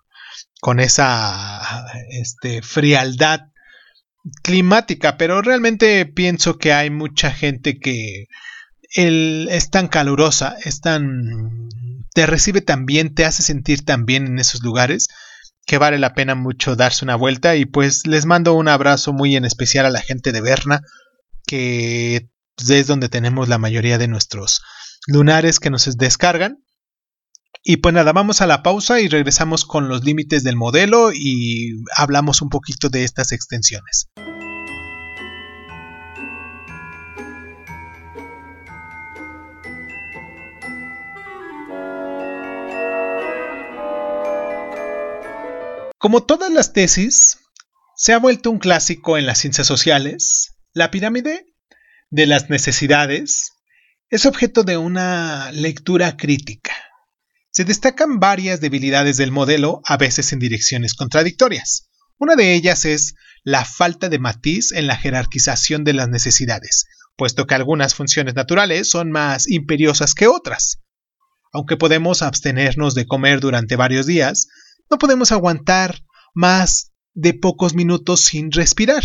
con 0.61 0.79
esa 0.79 1.85
este, 2.09 2.61
frialdad 2.61 3.41
climática, 4.41 5.17
pero 5.17 5.41
realmente 5.41 6.05
pienso 6.05 6.57
que 6.57 6.71
hay 6.71 6.89
mucha 6.89 7.31
gente 7.31 7.79
que 7.79 8.27
el, 8.95 9.49
es 9.51 9.69
tan 9.69 9.87
calurosa, 9.89 10.55
es 10.63 10.79
tan... 10.79 11.67
te 12.13 12.25
recibe 12.25 12.61
tan 12.61 12.85
te 12.85 13.25
hace 13.25 13.43
sentir 13.43 13.83
tan 13.83 14.05
bien 14.05 14.27
en 14.27 14.39
esos 14.39 14.61
lugares, 14.63 15.09
que 15.65 15.77
vale 15.77 15.97
la 15.97 16.13
pena 16.13 16.35
mucho 16.35 16.75
darse 16.75 17.05
una 17.05 17.15
vuelta 17.15 17.55
y 17.55 17.65
pues 17.65 18.05
les 18.05 18.25
mando 18.25 18.53
un 18.53 18.67
abrazo 18.67 19.13
muy 19.13 19.35
en 19.35 19.45
especial 19.45 19.85
a 19.85 19.89
la 19.89 20.01
gente 20.01 20.31
de 20.31 20.41
Berna 20.41 20.81
que 21.45 22.29
es 22.69 22.87
donde 22.87 23.09
tenemos 23.09 23.49
la 23.49 23.57
mayoría 23.57 23.97
de 23.97 24.07
nuestros 24.07 24.61
lunares 25.07 25.59
que 25.59 25.69
nos 25.69 25.97
descargan. 25.97 26.63
Y 27.63 27.77
pues 27.77 27.93
nada, 27.93 28.11
vamos 28.11 28.41
a 28.41 28.47
la 28.47 28.61
pausa 28.61 28.99
y 28.99 29.07
regresamos 29.07 29.63
con 29.63 29.87
los 29.87 30.03
límites 30.03 30.43
del 30.43 30.57
modelo 30.57 31.11
y 31.13 31.81
hablamos 31.95 32.41
un 32.41 32.49
poquito 32.49 32.89
de 32.89 33.03
estas 33.03 33.31
extensiones. 33.31 34.09
Como 46.03 46.25
todas 46.25 46.51
las 46.51 46.73
tesis, 46.73 47.37
se 47.95 48.11
ha 48.11 48.19
vuelto 48.19 48.51
un 48.51 48.59
clásico 48.59 49.17
en 49.17 49.25
las 49.25 49.37
ciencias 49.37 49.65
sociales. 49.65 50.49
La 50.73 50.91
pirámide 50.91 51.45
de 52.09 52.25
las 52.27 52.49
necesidades 52.49 53.53
es 54.09 54.25
objeto 54.25 54.63
de 54.63 54.75
una 54.75 55.49
lectura 55.53 56.17
crítica. 56.17 56.73
Se 57.51 57.63
destacan 57.63 58.19
varias 58.19 58.59
debilidades 58.59 59.15
del 59.15 59.31
modelo, 59.31 59.79
a 59.85 59.95
veces 59.95 60.33
en 60.33 60.39
direcciones 60.39 60.93
contradictorias. 60.93 61.89
Una 62.17 62.35
de 62.35 62.53
ellas 62.53 62.83
es 62.83 63.13
la 63.45 63.63
falta 63.63 64.09
de 64.09 64.19
matiz 64.19 64.73
en 64.73 64.87
la 64.87 64.97
jerarquización 64.97 65.85
de 65.85 65.93
las 65.93 66.09
necesidades, 66.09 66.83
puesto 67.15 67.47
que 67.47 67.55
algunas 67.55 67.95
funciones 67.95 68.35
naturales 68.35 68.89
son 68.89 69.09
más 69.09 69.49
imperiosas 69.49 70.15
que 70.15 70.27
otras. 70.27 70.81
Aunque 71.53 71.77
podemos 71.77 72.23
abstenernos 72.23 72.93
de 72.93 73.05
comer 73.05 73.39
durante 73.39 73.77
varios 73.77 74.05
días, 74.05 74.49
no 74.89 74.97
podemos 74.97 75.31
aguantar 75.31 76.03
más 76.33 76.91
de 77.13 77.33
pocos 77.33 77.73
minutos 77.73 78.21
sin 78.21 78.51
respirar. 78.51 79.03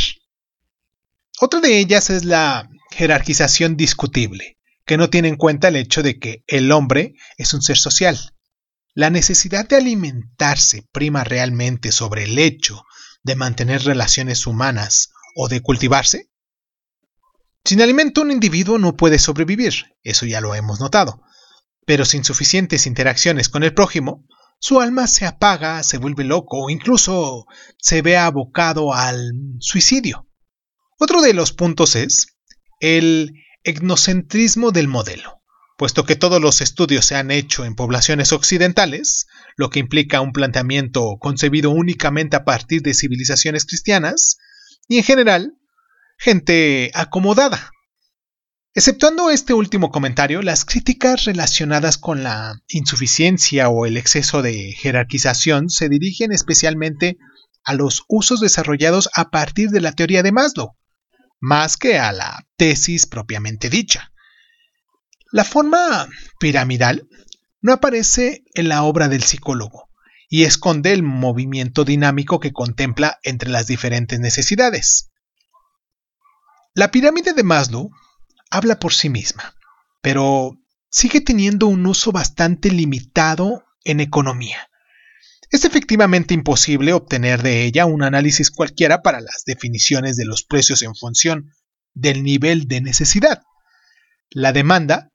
Otra 1.41 1.61
de 1.61 1.79
ellas 1.79 2.11
es 2.11 2.25
la 2.25 2.69
jerarquización 2.91 3.77
discutible, 3.77 4.59
que 4.85 4.97
no 4.97 5.11
tiene 5.11 5.29
en 5.29 5.37
cuenta 5.37 5.69
el 5.69 5.77
hecho 5.77 6.03
de 6.03 6.19
que 6.19 6.43
el 6.47 6.73
hombre 6.73 7.15
es 7.37 7.55
un 7.55 7.63
ser 7.63 7.77
social. 7.77 8.35
La 8.95 9.11
necesidad 9.11 9.69
de 9.69 9.77
alimentarse 9.77 10.89
prima 10.91 11.23
realmente 11.23 11.93
sobre 11.93 12.25
el 12.25 12.39
hecho 12.39 12.83
de 13.23 13.37
mantener 13.37 13.85
relaciones 13.85 14.47
humanas 14.47 15.11
o 15.37 15.49
de 15.49 15.61
cultivarse. 15.61 16.31
Sin 17.65 17.83
alimento 17.83 18.23
un 18.23 18.33
individuo 18.33 18.79
no 18.79 18.97
puede 18.97 19.19
sobrevivir, 19.19 19.97
eso 20.03 20.27
ya 20.27 20.41
lo 20.41 20.55
hemos 20.55 20.81
notado, 20.81 21.23
pero 21.87 22.05
sin 22.05 22.25
suficientes 22.25 22.87
interacciones 22.87 23.49
con 23.49 23.63
el 23.63 23.75
prójimo, 23.75 24.25
su 24.59 24.81
alma 24.81 25.07
se 25.07 25.27
apaga, 25.27 25.83
se 25.83 25.99
vuelve 25.99 26.25
loco 26.25 26.69
incluso 26.71 27.47
se 27.79 28.03
ve 28.03 28.17
abocado 28.17 28.93
al 28.95 29.33
suicidio. 29.61 30.27
Otro 30.99 31.23
de 31.23 31.33
los 31.33 31.53
puntos 31.53 31.95
es 31.95 32.39
el 32.81 33.33
etnocentrismo 33.63 34.73
del 34.73 34.89
modelo, 34.89 35.43
puesto 35.77 36.05
que 36.05 36.17
todos 36.17 36.41
los 36.41 36.61
estudios 36.61 37.05
se 37.07 37.15
han 37.15 37.31
hecho 37.31 37.65
en 37.65 37.77
poblaciones 37.77 38.33
occidentales, 38.33 39.27
lo 39.57 39.71
que 39.71 39.79
implica 39.79 40.21
un 40.21 40.33
planteamiento 40.33 41.19
concebido 41.21 41.71
únicamente 41.71 42.37
a 42.37 42.45
partir 42.45 42.83
de 42.83 42.95
civilizaciones 42.95 43.65
cristianas, 43.65 44.39
y 44.89 44.99
en 44.99 45.05
general 45.05 45.53
gente 46.19 46.91
acomodada. 46.95 47.71
Exceptuando 48.75 49.31
este 49.31 49.55
último 49.55 49.91
comentario, 49.91 50.43
las 50.43 50.65
críticas 50.65 51.25
relacionadas 51.25 51.97
con 51.97 52.23
la 52.23 52.61
insuficiencia 52.69 53.69
o 53.71 53.87
el 53.87 53.97
exceso 53.97 54.43
de 54.43 54.73
jerarquización 54.73 55.71
se 55.71 55.89
dirigen 55.89 56.33
especialmente 56.33 57.17
a 57.65 57.75
los 57.75 58.05
usos 58.09 58.41
desarrollados 58.41 59.09
a 59.15 59.31
partir 59.31 59.71
de 59.71 59.81
la 59.81 59.93
teoría 59.93 60.23
de 60.23 60.33
Maslow, 60.33 60.77
más 61.41 61.77
que 61.77 61.99
a 61.99 62.13
la 62.13 62.47
tesis 62.57 63.07
propiamente 63.07 63.69
dicha. 63.71 64.13
La 65.33 65.45
forma 65.45 66.09
piramidal 66.39 67.09
no 67.61 67.73
aparece 67.73 68.45
en 68.55 68.69
la 68.69 68.83
obra 68.85 69.09
del 69.09 69.23
psicólogo 69.23 69.89
y 70.29 70.45
esconde 70.45 70.93
el 70.93 71.03
movimiento 71.03 71.85
dinámico 71.85 72.39
que 72.39 72.53
contempla 72.53 73.19
entre 73.23 73.51
las 73.51 73.67
diferentes 73.67 74.21
necesidades. 74.21 75.11
La 76.75 76.91
pirámide 76.91 77.33
de 77.33 77.43
Maslow 77.43 77.91
habla 78.51 78.79
por 78.79 78.93
sí 78.93 79.09
misma, 79.09 79.55
pero 80.01 80.59
sigue 80.91 81.21
teniendo 81.21 81.67
un 81.67 81.87
uso 81.87 82.13
bastante 82.13 82.71
limitado 82.71 83.65
en 83.85 84.01
economía. 84.01 84.69
Es 85.51 85.65
efectivamente 85.65 86.35
imposible 86.35 86.93
obtener 86.93 87.43
de 87.43 87.65
ella 87.65 87.87
un 87.87 88.03
análisis 88.03 88.51
cualquiera 88.51 89.03
para 89.03 89.21
las 89.21 89.45
definiciones 89.47 90.17
de 90.17 90.27
los 90.27 90.43
precios 90.43 90.83
en 90.83 90.95
función 90.95 91.55
del 91.95 92.23
nivel 92.23 92.69
de 92.69 92.81
necesidad. 92.81 93.43
La 94.31 94.53
demanda 94.53 95.11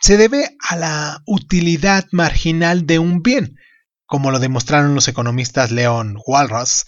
se 0.00 0.16
debe 0.16 0.56
a 0.60 0.76
la 0.76 1.22
utilidad 1.26 2.06
marginal 2.12 2.86
de 2.86 2.98
un 2.98 3.22
bien, 3.22 3.56
como 4.04 4.30
lo 4.30 4.38
demostraron 4.38 4.94
los 4.94 5.08
economistas 5.08 5.70
Leon 5.70 6.18
Walras, 6.26 6.84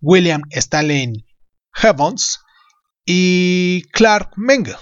William 0.00 0.42
Stalin 0.50 1.26
Heavons 1.72 2.40
y 3.04 3.82
Clark 3.92 4.32
Mengel 4.36 4.76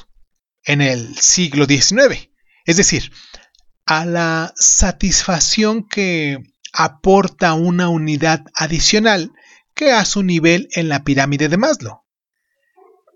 en 0.69 0.83
el 0.83 1.17
siglo 1.17 1.65
XIX, 1.65 2.31
es 2.67 2.77
decir, 2.77 3.11
a 3.87 4.05
la 4.05 4.53
satisfacción 4.55 5.89
que 5.89 6.37
aporta 6.75 7.55
una 7.55 7.89
unidad 7.89 8.45
adicional 8.55 9.33
que 9.75 9.93
a 9.93 10.05
su 10.05 10.23
nivel 10.23 10.69
en 10.73 10.91
la 10.91 11.05
pirámide 11.05 11.49
de 11.49 11.57
Maslow. 11.57 12.03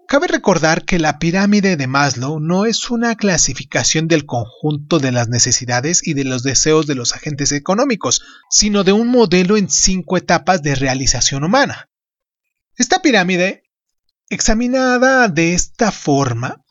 Cabe 0.08 0.28
recordar 0.28 0.86
que 0.86 0.98
la 0.98 1.18
pirámide 1.18 1.76
de 1.76 1.86
Maslow 1.86 2.40
no 2.40 2.64
es 2.64 2.90
una 2.90 3.16
clasificación 3.16 4.08
del 4.08 4.24
conjunto 4.24 4.98
de 4.98 5.12
las 5.12 5.28
necesidades 5.28 6.06
y 6.06 6.14
de 6.14 6.24
los 6.24 6.42
deseos 6.42 6.86
de 6.86 6.94
los 6.94 7.12
agentes 7.12 7.52
económicos, 7.52 8.22
sino 8.48 8.82
de 8.82 8.92
un 8.92 9.08
modelo 9.08 9.58
en 9.58 9.68
cinco 9.68 10.16
etapas 10.16 10.62
de 10.62 10.74
realización 10.74 11.44
humana. 11.44 11.90
Esta 12.76 13.02
pirámide, 13.02 13.64
examinada 14.30 15.28
de 15.28 15.52
esta 15.52 15.92
forma, 15.92 16.61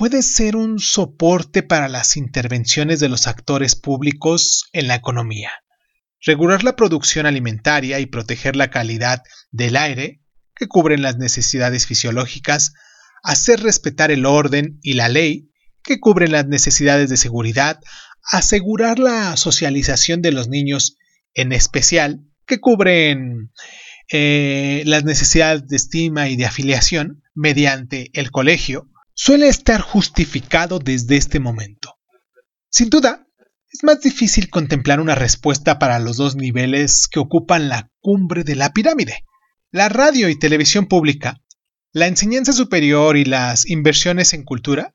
puede 0.00 0.22
ser 0.22 0.56
un 0.56 0.78
soporte 0.78 1.62
para 1.62 1.86
las 1.86 2.16
intervenciones 2.16 3.00
de 3.00 3.10
los 3.10 3.26
actores 3.26 3.76
públicos 3.76 4.64
en 4.72 4.88
la 4.88 4.94
economía. 4.94 5.50
Regular 6.24 6.64
la 6.64 6.74
producción 6.74 7.26
alimentaria 7.26 8.00
y 8.00 8.06
proteger 8.06 8.56
la 8.56 8.70
calidad 8.70 9.22
del 9.50 9.76
aire, 9.76 10.22
que 10.56 10.68
cubren 10.68 11.02
las 11.02 11.18
necesidades 11.18 11.86
fisiológicas, 11.86 12.72
hacer 13.22 13.60
respetar 13.60 14.10
el 14.10 14.24
orden 14.24 14.78
y 14.80 14.94
la 14.94 15.10
ley, 15.10 15.50
que 15.82 16.00
cubren 16.00 16.32
las 16.32 16.46
necesidades 16.46 17.10
de 17.10 17.18
seguridad, 17.18 17.78
asegurar 18.22 18.98
la 18.98 19.36
socialización 19.36 20.22
de 20.22 20.32
los 20.32 20.48
niños, 20.48 20.96
en 21.34 21.52
especial, 21.52 22.24
que 22.46 22.58
cubren 22.58 23.52
eh, 24.10 24.82
las 24.86 25.04
necesidades 25.04 25.68
de 25.68 25.76
estima 25.76 26.30
y 26.30 26.36
de 26.36 26.46
afiliación 26.46 27.22
mediante 27.34 28.08
el 28.14 28.30
colegio, 28.30 28.89
suele 29.22 29.48
estar 29.48 29.82
justificado 29.82 30.78
desde 30.78 31.18
este 31.18 31.40
momento. 31.40 31.98
Sin 32.70 32.88
duda, 32.88 33.26
es 33.70 33.84
más 33.84 34.00
difícil 34.00 34.48
contemplar 34.48 34.98
una 34.98 35.14
respuesta 35.14 35.78
para 35.78 35.98
los 35.98 36.16
dos 36.16 36.36
niveles 36.36 37.06
que 37.06 37.20
ocupan 37.20 37.68
la 37.68 37.90
cumbre 38.00 38.44
de 38.44 38.56
la 38.56 38.72
pirámide. 38.72 39.26
La 39.70 39.90
radio 39.90 40.30
y 40.30 40.38
televisión 40.38 40.86
pública, 40.86 41.42
la 41.92 42.06
enseñanza 42.06 42.54
superior 42.54 43.18
y 43.18 43.26
las 43.26 43.68
inversiones 43.68 44.32
en 44.32 44.42
cultura 44.42 44.94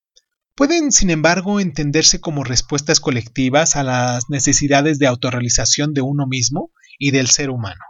pueden, 0.56 0.92
sin 0.92 1.12
embargo, 1.12 1.60
entenderse 1.60 2.20
como 2.20 2.44
respuestas 2.44 3.00
colectivas 3.00 3.76
a 3.76 3.84
las 3.84 4.24
necesidades 4.28 4.98
de 4.98 5.06
autorrealización 5.06 5.94
de 5.94 6.02
uno 6.02 6.26
mismo 6.26 6.72
y 6.98 7.12
del 7.12 7.28
ser 7.28 7.52
humano. 7.52 7.84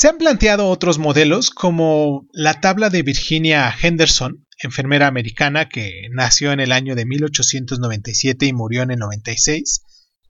Se 0.00 0.08
han 0.08 0.16
planteado 0.16 0.68
otros 0.68 0.98
modelos 0.98 1.50
como 1.50 2.26
la 2.32 2.58
tabla 2.62 2.88
de 2.88 3.02
Virginia 3.02 3.70
Henderson, 3.82 4.46
enfermera 4.62 5.06
americana 5.06 5.68
que 5.68 6.08
nació 6.10 6.52
en 6.52 6.60
el 6.60 6.72
año 6.72 6.94
de 6.94 7.04
1897 7.04 8.46
y 8.46 8.54
murió 8.54 8.80
en 8.80 8.92
el 8.92 8.98
96, 8.98 9.82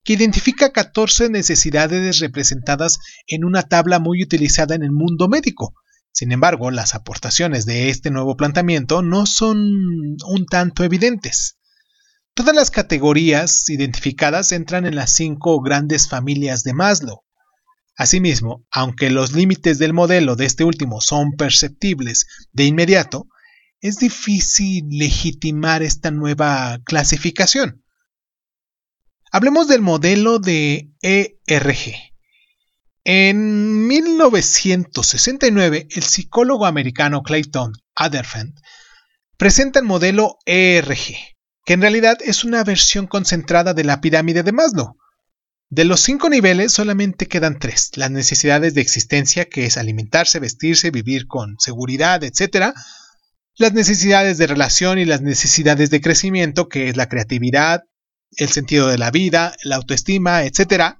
que 0.03 0.11
identifica 0.11 0.73
14 0.73 1.29
necesidades 1.29 2.19
representadas 2.19 2.99
en 3.27 3.45
una 3.45 3.63
tabla 3.63 3.99
muy 3.99 4.21
utilizada 4.21 4.75
en 4.75 4.83
el 4.83 4.91
mundo 4.91 5.29
médico. 5.29 5.73
Sin 6.11 6.33
embargo, 6.33 6.69
las 6.69 6.93
aportaciones 6.93 7.65
de 7.65 7.87
este 7.87 8.11
nuevo 8.11 8.35
planteamiento 8.35 9.01
no 9.01 9.25
son 9.25 9.57
un 9.57 10.45
tanto 10.49 10.83
evidentes. 10.83 11.55
Todas 12.33 12.53
las 12.53 12.71
categorías 12.71 13.69
identificadas 13.69 14.51
entran 14.51 14.85
en 14.85 14.95
las 14.95 15.15
cinco 15.15 15.61
grandes 15.61 16.09
familias 16.09 16.63
de 16.63 16.73
Maslow. 16.73 17.23
Asimismo, 17.95 18.65
aunque 18.71 19.09
los 19.09 19.33
límites 19.33 19.79
del 19.79 19.93
modelo 19.93 20.35
de 20.35 20.45
este 20.45 20.63
último 20.63 21.01
son 21.01 21.33
perceptibles 21.33 22.27
de 22.51 22.65
inmediato, 22.65 23.27
es 23.79 23.97
difícil 23.97 24.85
legitimar 24.89 25.83
esta 25.83 26.11
nueva 26.11 26.79
clasificación. 26.85 27.83
Hablemos 29.31 29.67
del 29.67 29.81
modelo 29.81 30.39
de 30.39 30.91
ERG. 31.01 32.11
En 33.03 33.87
1969, 33.87 35.87
el 35.89 36.03
psicólogo 36.03 36.67
americano 36.67 37.23
Clayton 37.23 37.73
Adderfeld 37.95 38.53
presenta 39.37 39.79
el 39.79 39.85
modelo 39.85 40.37
ERG, 40.45 41.15
que 41.65 41.73
en 41.73 41.81
realidad 41.81 42.19
es 42.21 42.43
una 42.43 42.63
versión 42.63 43.07
concentrada 43.07 43.73
de 43.73 43.83
la 43.83 44.01
pirámide 44.01 44.43
de 44.43 44.51
Maslow. 44.51 44.97
De 45.73 45.85
los 45.85 46.01
cinco 46.01 46.29
niveles 46.29 46.73
solamente 46.73 47.27
quedan 47.27 47.57
tres, 47.57 47.91
las 47.95 48.11
necesidades 48.11 48.73
de 48.73 48.81
existencia, 48.81 49.45
que 49.45 49.65
es 49.65 49.77
alimentarse, 49.77 50.37
vestirse, 50.39 50.91
vivir 50.91 51.27
con 51.27 51.55
seguridad, 51.59 52.25
etc., 52.25 52.73
las 53.55 53.71
necesidades 53.71 54.37
de 54.37 54.47
relación 54.47 54.99
y 54.99 55.05
las 55.05 55.21
necesidades 55.21 55.89
de 55.89 56.01
crecimiento, 56.01 56.67
que 56.67 56.89
es 56.89 56.97
la 56.97 57.07
creatividad, 57.07 57.83
el 58.35 58.49
sentido 58.49 58.89
de 58.89 58.97
la 58.97 59.11
vida, 59.11 59.55
la 59.63 59.77
autoestima, 59.77 60.43
etc., 60.43 60.97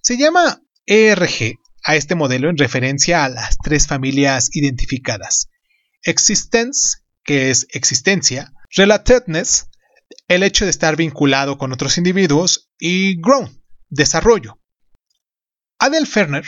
se 0.00 0.16
llama 0.16 0.62
ERG 0.86 1.58
a 1.84 1.96
este 1.96 2.14
modelo 2.14 2.48
en 2.48 2.56
referencia 2.56 3.22
a 3.22 3.28
las 3.28 3.58
tres 3.62 3.86
familias 3.86 4.48
identificadas. 4.56 5.50
Existence, 6.04 7.00
que 7.22 7.50
es 7.50 7.66
existencia, 7.68 8.50
relatedness, 8.74 9.66
el 10.26 10.42
hecho 10.42 10.64
de 10.64 10.70
estar 10.70 10.96
vinculado 10.96 11.58
con 11.58 11.74
otros 11.74 11.98
individuos, 11.98 12.70
y 12.78 13.20
grown, 13.20 13.62
desarrollo. 13.88 14.60
Adel 15.78 16.06
Ferner 16.06 16.44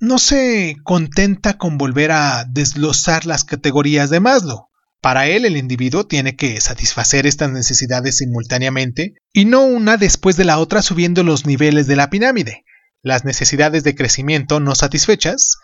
no 0.00 0.18
se 0.18 0.76
contenta 0.82 1.58
con 1.58 1.78
volver 1.78 2.10
a 2.10 2.44
desglosar 2.48 3.24
las 3.26 3.44
categorías 3.44 4.10
de 4.10 4.20
Maslow. 4.20 4.68
Para 5.00 5.26
él 5.26 5.44
el 5.44 5.56
individuo 5.56 6.06
tiene 6.06 6.36
que 6.36 6.60
satisfacer 6.60 7.26
estas 7.26 7.50
necesidades 7.50 8.18
simultáneamente 8.18 9.14
y 9.32 9.44
no 9.44 9.62
una 9.62 9.96
después 9.96 10.36
de 10.36 10.44
la 10.44 10.58
otra 10.58 10.82
subiendo 10.82 11.22
los 11.22 11.46
niveles 11.46 11.86
de 11.86 11.96
la 11.96 12.10
pirámide. 12.10 12.64
Las 13.02 13.24
necesidades 13.24 13.84
de 13.84 13.94
crecimiento 13.94 14.60
no 14.60 14.74
satisfechas 14.74 15.58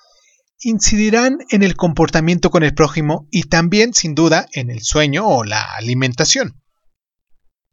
incidirán 0.61 1.39
en 1.51 1.63
el 1.63 1.77
comportamiento 1.77 2.51
con 2.51 2.65
el 2.65 2.75
prójimo 2.75 3.29
y 3.31 3.45
también 3.45 3.95
sin 3.95 4.15
duda 4.15 4.47
en 4.53 4.71
el 4.71 4.83
sueño 4.83 5.27
o 5.27 5.45
la 5.45 5.63
alimentación. 5.77 6.61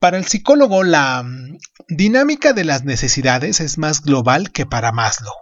Para 0.05 0.19
el 0.19 0.27
psicólogo 0.27 0.83
la 0.83 1.23
mm, 1.23 1.57
dinámica 1.87 2.53
de 2.53 2.63
las 2.63 2.83
necesidades 2.83 3.59
es 3.59 3.79
más 3.79 4.03
global 4.03 4.51
que 4.51 4.67
para 4.67 4.91
Maslow. 4.91 5.33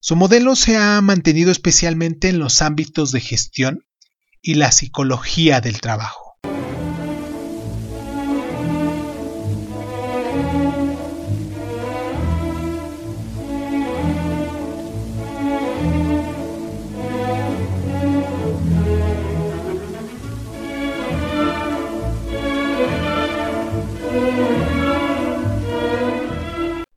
Su 0.00 0.16
modelo 0.16 0.56
se 0.56 0.76
ha 0.76 1.00
mantenido 1.02 1.52
especialmente 1.52 2.30
en 2.30 2.40
los 2.40 2.62
ámbitos 2.62 3.12
de 3.12 3.20
gestión 3.20 3.86
y 4.42 4.54
la 4.54 4.72
psicología 4.72 5.60
del 5.60 5.80
trabajo. 5.80 6.29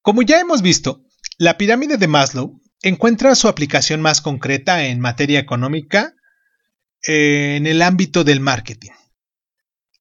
Como 0.04 0.22
ya 0.22 0.42
hemos 0.42 0.62
visto, 0.62 1.06
la 1.38 1.58
pirámide 1.58 1.96
de 1.96 2.10
Maslow 2.10 2.62
encuentra 2.82 3.36
su 3.36 3.48
aplicación 3.48 4.02
más 4.02 4.20
concreta 4.20 4.86
en 4.86 5.00
materia 5.00 5.39
económica 5.39 6.13
eh, 7.08 7.56
en 7.56 7.68
el 7.68 7.82
ámbito 7.82 8.26
del 8.26 8.42
marketing. 8.42 8.92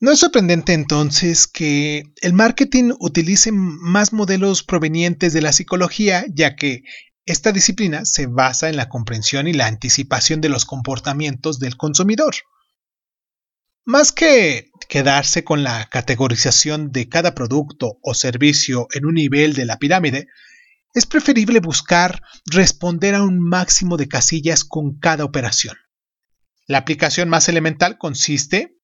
No 0.01 0.11
es 0.11 0.19
sorprendente 0.19 0.73
entonces 0.73 1.47
que 1.47 2.03
el 2.21 2.33
marketing 2.33 2.91
utilice 2.99 3.53
más 3.53 4.13
modelos 4.13 4.65
provenientes 4.65 5.33
de 5.35 5.43
la 5.43 5.53
psicología, 5.53 6.25
ya 6.35 6.57
que 6.57 6.83
esta 7.25 7.53
disciplina 7.53 8.05
se 8.05 8.27
basa 8.27 8.69
en 8.69 8.77
la 8.77 8.89
comprensión 8.89 9.47
y 9.47 9.53
la 9.53 9.69
anticipación 9.69 10.41
de 10.41 10.49
los 10.49 10.65
comportamientos 10.65 11.61
del 11.61 11.77
consumidor. 11.77 12.35
Más 13.85 14.13
que 14.13 14.71
quedarse 14.89 15.43
con 15.43 15.65
la 15.65 15.89
categorización 15.91 16.93
de 16.93 17.09
cada 17.09 17.35
producto 17.35 17.99
o 18.03 18.15
servicio 18.15 18.87
en 18.95 19.07
un 19.07 19.15
nivel 19.15 19.55
de 19.55 19.65
la 19.65 19.79
pirámide, 19.79 20.29
es 20.95 21.05
preferible 21.07 21.59
buscar 21.59 22.23
responder 22.47 23.17
a 23.17 23.23
un 23.25 23.41
máximo 23.41 23.97
de 23.97 24.07
casillas 24.07 24.65
con 24.65 24.99
cada 24.99 25.25
operación. 25.25 25.77
La 26.69 26.79
aplicación 26.79 27.29
más 27.29 27.49
elemental 27.49 27.99
consiste 27.99 28.77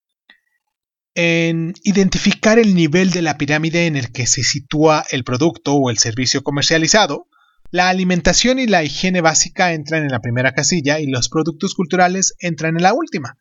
en 1.15 1.75
identificar 1.85 2.59
el 2.59 2.75
nivel 2.75 3.11
de 3.11 3.23
la 3.23 3.39
pirámide 3.39 3.87
en 3.87 3.95
el 3.95 4.11
que 4.11 4.27
se 4.27 4.43
sitúa 4.43 5.05
el 5.11 5.23
producto 5.23 5.75
o 5.75 5.91
el 5.91 5.99
servicio 5.99 6.43
comercializado. 6.43 7.29
La 7.71 7.89
alimentación 7.89 8.59
y 8.59 8.67
la 8.67 8.83
higiene 8.83 9.21
básica 9.21 9.73
entran 9.73 10.03
en 10.03 10.11
la 10.11 10.21
primera 10.21 10.55
casilla 10.55 10.99
y 10.99 11.07
los 11.07 11.29
productos 11.29 11.75
culturales 11.75 12.35
entran 12.41 12.77
en 12.77 12.83
la 12.83 12.95
última. 12.95 13.37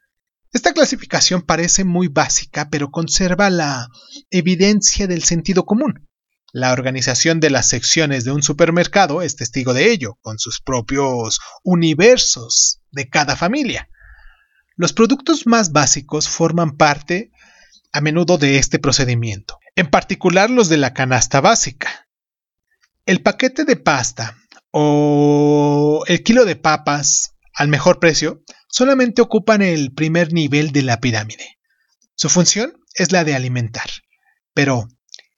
Esta 0.53 0.73
clasificación 0.73 1.41
parece 1.41 1.83
muy 1.83 2.07
básica, 2.07 2.69
pero 2.69 2.89
conserva 2.89 3.49
la 3.49 3.89
evidencia 4.31 5.07
del 5.07 5.23
sentido 5.23 5.65
común. 5.65 6.07
La 6.53 6.71
organización 6.71 7.39
de 7.39 7.49
las 7.49 7.67
secciones 7.67 8.23
de 8.23 8.31
un 8.31 8.41
supermercado 8.41 9.21
es 9.21 9.35
testigo 9.35 9.73
de 9.73 9.91
ello, 9.91 10.17
con 10.21 10.39
sus 10.39 10.61
propios 10.61 11.39
universos 11.63 12.79
de 12.91 13.09
cada 13.09 13.35
familia. 13.35 13.89
Los 14.75 14.93
productos 14.93 15.45
más 15.45 15.71
básicos 15.71 16.29
forman 16.29 16.77
parte 16.77 17.31
a 17.91 17.99
menudo 17.99 18.37
de 18.37 18.57
este 18.57 18.79
procedimiento, 18.79 19.59
en 19.75 19.89
particular 19.89 20.49
los 20.49 20.69
de 20.69 20.77
la 20.77 20.93
canasta 20.93 21.41
básica. 21.41 22.07
El 23.05 23.21
paquete 23.21 23.65
de 23.65 23.75
pasta 23.75 24.37
o 24.71 26.03
el 26.07 26.23
kilo 26.23 26.45
de 26.45 26.55
papas 26.55 27.35
al 27.57 27.67
mejor 27.69 27.99
precio 27.99 28.43
solamente 28.69 29.21
ocupan 29.21 29.63
el 29.63 29.91
primer 29.91 30.31
nivel 30.31 30.71
de 30.71 30.83
la 30.83 30.99
pirámide. 30.99 31.57
Su 32.15 32.29
función 32.29 32.73
es 32.93 33.11
la 33.11 33.23
de 33.23 33.33
alimentar, 33.33 33.89
pero 34.53 34.87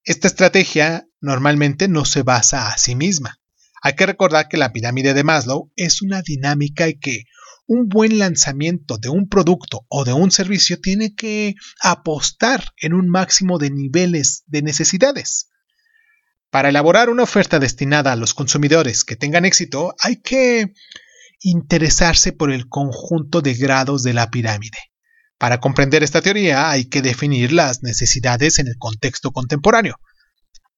esta 0.04 0.28
estrategia 0.28 1.08
normalmente 1.22 1.88
no 1.88 2.04
se 2.04 2.24
basa 2.24 2.72
a 2.72 2.78
sí 2.78 2.94
misma. 2.94 3.40
Hay 3.82 3.94
que 3.94 4.06
recordar 4.06 4.50
que 4.50 4.58
la 4.58 4.74
pirámide 4.74 5.14
de 5.14 5.24
Maslow 5.24 5.72
es 5.78 6.02
una 6.02 6.22
dinámica 6.22 6.90
y 6.90 7.00
que 7.00 7.24
un 7.68 7.88
buen 7.88 8.20
lanzamiento 8.20 8.98
de 8.98 9.08
un 9.08 9.30
producto 9.30 9.86
o 9.88 10.04
de 10.04 10.12
un 10.12 10.32
servicio 10.32 10.82
tiene 10.82 11.16
que 11.16 11.56
apostar 11.82 12.74
en 12.78 12.94
un 12.94 13.08
máximo 13.08 13.60
de 13.60 13.70
niveles 13.70 14.44
de 14.48 14.62
necesidades. 14.62 15.50
Para 16.50 16.70
elaborar 16.70 17.10
una 17.10 17.24
oferta 17.24 17.60
destinada 17.60 18.12
a 18.12 18.16
los 18.18 18.34
consumidores 18.34 19.06
que 19.06 19.16
tengan 19.16 19.46
éxito, 19.46 19.96
hay 20.00 20.18
que 20.18 20.74
interesarse 21.42 22.34
por 22.34 22.52
el 22.52 22.68
conjunto 22.68 23.42
de 23.42 23.54
grados 23.54 24.04
de 24.04 24.14
la 24.14 24.30
pirámide. 24.30 24.78
Para 25.38 25.60
comprender 25.60 26.04
esta 26.04 26.22
teoría 26.22 26.70
hay 26.70 26.86
que 26.86 27.02
definir 27.02 27.54
las 27.54 27.82
necesidades 27.82 28.60
en 28.60 28.68
el 28.68 28.76
contexto 28.78 29.32
contemporáneo. 29.32 29.96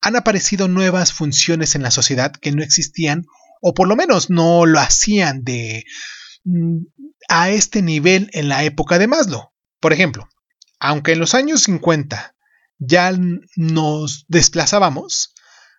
Han 0.01 0.15
aparecido 0.15 0.67
nuevas 0.67 1.13
funciones 1.13 1.75
en 1.75 1.83
la 1.83 1.91
sociedad 1.91 2.31
que 2.31 2.51
no 2.51 2.63
existían 2.63 3.23
o 3.61 3.73
por 3.73 3.87
lo 3.87 3.95
menos 3.95 4.29
no 4.29 4.65
lo 4.65 4.79
hacían 4.79 5.43
de 5.43 5.83
mm, 6.43 6.77
a 7.29 7.49
este 7.49 7.81
nivel 7.81 8.29
en 8.33 8.49
la 8.49 8.63
época 8.63 8.99
de 8.99 9.07
Maslow. 9.07 9.51
Por 9.79 9.93
ejemplo, 9.93 10.27
aunque 10.79 11.13
en 11.13 11.19
los 11.19 11.33
años 11.33 11.63
50 11.63 12.35
ya 12.77 13.13
nos 13.55 14.25
desplazábamos, 14.27 15.33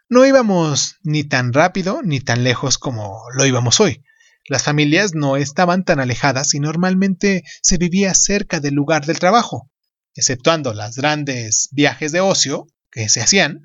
no 0.08 0.24
íbamos 0.24 0.96
ni 1.02 1.24
tan 1.24 1.52
rápido 1.52 2.02
ni 2.02 2.20
tan 2.20 2.44
lejos 2.44 2.78
como 2.78 3.20
lo 3.34 3.46
íbamos 3.46 3.80
hoy. 3.80 4.04
Las 4.48 4.64
familias 4.64 5.14
no 5.14 5.36
estaban 5.36 5.84
tan 5.84 6.00
alejadas 6.00 6.54
y 6.54 6.60
normalmente 6.60 7.44
se 7.62 7.78
vivía 7.78 8.14
cerca 8.14 8.60
del 8.60 8.74
lugar 8.74 9.06
del 9.06 9.18
trabajo. 9.18 9.70
Exceptuando 10.14 10.74
las 10.74 10.96
grandes 10.96 11.68
viajes 11.72 12.12
de 12.12 12.20
ocio 12.20 12.66
que 12.90 13.08
se 13.08 13.20
hacían, 13.20 13.62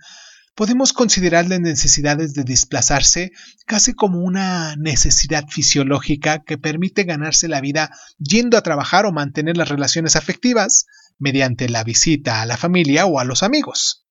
podemos 0.57 0.93
considerar 0.93 1.47
las 1.47 1.59
necesidades 1.59 2.33
de 2.33 2.43
desplazarse 2.43 3.31
casi 3.65 3.93
como 3.93 4.19
una 4.19 4.75
necesidad 4.75 5.45
fisiológica 5.47 6.43
que 6.43 6.57
permite 6.57 7.03
ganarse 7.03 7.47
la 7.47 7.61
vida 7.61 7.91
yendo 8.17 8.57
a 8.57 8.63
trabajar 8.63 9.05
o 9.05 9.11
mantener 9.11 9.57
las 9.57 9.69
relaciones 9.69 10.15
afectivas 10.15 10.85
mediante 11.19 11.69
la 11.69 11.83
visita 11.83 12.41
a 12.41 12.45
la 12.45 12.57
familia 12.57 13.05
o 13.05 13.19
a 13.19 13.23
los 13.23 13.43
amigos. 13.43 14.05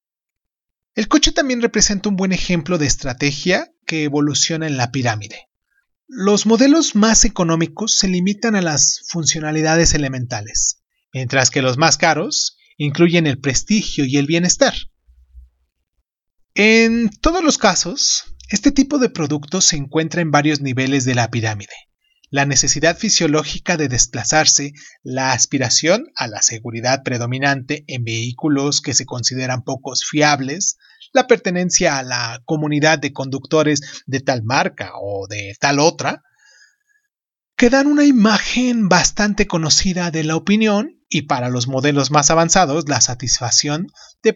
El 0.95 1.09
coche 1.09 1.33
también 1.33 1.63
representa 1.63 2.09
un 2.09 2.17
buen 2.17 2.33
ejemplo 2.33 2.79
de 2.79 2.87
estrategia 2.87 3.73
que 3.85 4.05
evoluciona 4.05 4.67
en 4.67 4.77
la 4.77 4.91
pirámide. 4.91 5.49
Los 6.09 6.47
modelos 6.47 6.95
más 6.95 7.25
económicos 7.25 7.95
se 7.95 8.07
limitan 8.07 8.55
a 8.55 8.63
las 8.63 9.03
funcionalidades 9.09 9.93
elementales, 9.93 10.83
mientras 11.13 11.51
que 11.51 11.63
los 11.63 11.79
más 11.79 11.97
caros 11.97 12.57
incluyen 12.77 13.27
el 13.27 13.41
prestigio 13.41 14.05
y 14.05 14.17
el 14.17 14.27
bienestar. 14.27 14.75
En 16.55 17.11
todos 17.11 17.43
los 17.43 17.59
casos, 17.59 18.37
este 18.51 18.71
tipo 18.71 18.99
de 18.99 19.11
productos 19.11 19.65
se 19.65 19.77
encuentra 19.77 20.23
en 20.23 20.31
varios 20.31 20.61
niveles 20.61 21.05
de 21.05 21.17
la 21.17 21.29
pirámide. 21.29 21.75
La 22.29 22.45
necesidad 22.45 22.99
fisiológica 22.99 23.77
de 23.77 23.89
desplazarse, 23.89 24.73
la 25.05 25.33
aspiración 25.33 26.07
a 26.17 26.27
la 26.27 26.43
seguridad 26.43 27.03
predominante 27.05 27.85
en 27.87 28.03
vehículos 28.03 28.81
que 28.81 28.95
se 28.95 29.07
consideran 29.07 29.63
pocos 29.63 30.05
fiables, 30.05 30.77
la 31.13 31.29
pertenencia 31.29 31.99
a 31.99 32.03
la 32.03 32.43
comunidad 32.45 32.99
de 32.99 33.13
conductores 33.13 34.03
de 34.07 34.21
tal 34.21 34.43
marca 34.43 34.93
o 35.01 35.29
de 35.29 35.55
tal 35.61 35.79
otra, 35.79 36.25
que 37.57 37.71
dan 37.71 37.87
una 37.87 38.05
imagen 38.05 38.89
bastante 38.89 39.47
conocida 39.47 40.11
de 40.11 40.25
la 40.25 40.37
opinión 40.37 41.01
y 41.09 41.23
para 41.23 41.49
los 41.49 41.69
modelos 41.69 42.11
más 42.11 42.31
avanzados 42.31 42.89
la 42.89 43.01
satisfacción 43.01 43.87
de, 44.23 44.35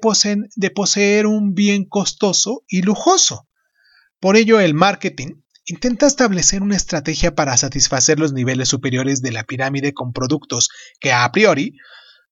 de 0.54 0.70
poseer 0.70 1.26
un 1.26 1.54
bien 1.54 1.84
costoso 1.84 2.64
y 2.68 2.82
lujoso. 2.82 3.48
Por 4.20 4.36
ello 4.36 4.60
el 4.60 4.74
marketing 4.74 5.39
intenta 5.64 6.06
establecer 6.06 6.62
una 6.62 6.76
estrategia 6.76 7.34
para 7.34 7.56
satisfacer 7.56 8.18
los 8.18 8.32
niveles 8.32 8.68
superiores 8.68 9.22
de 9.22 9.32
la 9.32 9.44
pirámide 9.44 9.92
con 9.92 10.12
productos 10.12 10.68
que 11.00 11.12
a 11.12 11.30
priori 11.32 11.76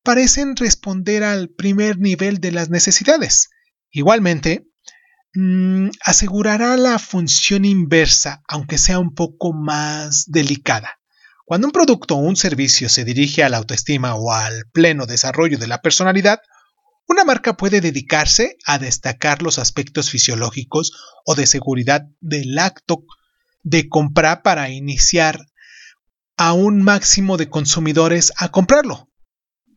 parecen 0.02 0.56
responder 0.56 1.24
al 1.24 1.48
primer 1.50 1.98
nivel 1.98 2.38
de 2.38 2.52
las 2.52 2.70
necesidades, 2.70 3.50
Igualmente, 3.90 4.66
mm, 5.34 5.88
asegurará 6.04 6.76
la 6.76 6.98
función 6.98 7.64
inversa, 7.64 8.42
aunque 8.48 8.78
sea 8.78 8.98
un 8.98 9.14
poco 9.14 9.52
más 9.52 10.24
delicada. 10.26 10.98
Cuando 11.44 11.66
un 11.66 11.72
producto 11.72 12.16
o 12.16 12.18
un 12.18 12.36
servicio 12.36 12.88
se 12.90 13.04
dirige 13.04 13.42
a 13.42 13.48
la 13.48 13.56
autoestima 13.56 14.14
o 14.14 14.32
al 14.32 14.66
pleno 14.72 15.06
desarrollo 15.06 15.56
de 15.56 15.66
la 15.66 15.80
personalidad, 15.80 16.40
una 17.06 17.24
marca 17.24 17.56
puede 17.56 17.80
dedicarse 17.80 18.58
a 18.66 18.78
destacar 18.78 19.42
los 19.42 19.58
aspectos 19.58 20.10
fisiológicos 20.10 20.92
o 21.24 21.34
de 21.34 21.46
seguridad 21.46 22.02
del 22.20 22.58
acto 22.58 23.04
de 23.62 23.88
comprar 23.88 24.42
para 24.42 24.70
iniciar 24.70 25.46
a 26.36 26.52
un 26.52 26.82
máximo 26.82 27.36
de 27.36 27.48
consumidores 27.48 28.32
a 28.36 28.50
comprarlo. 28.50 29.08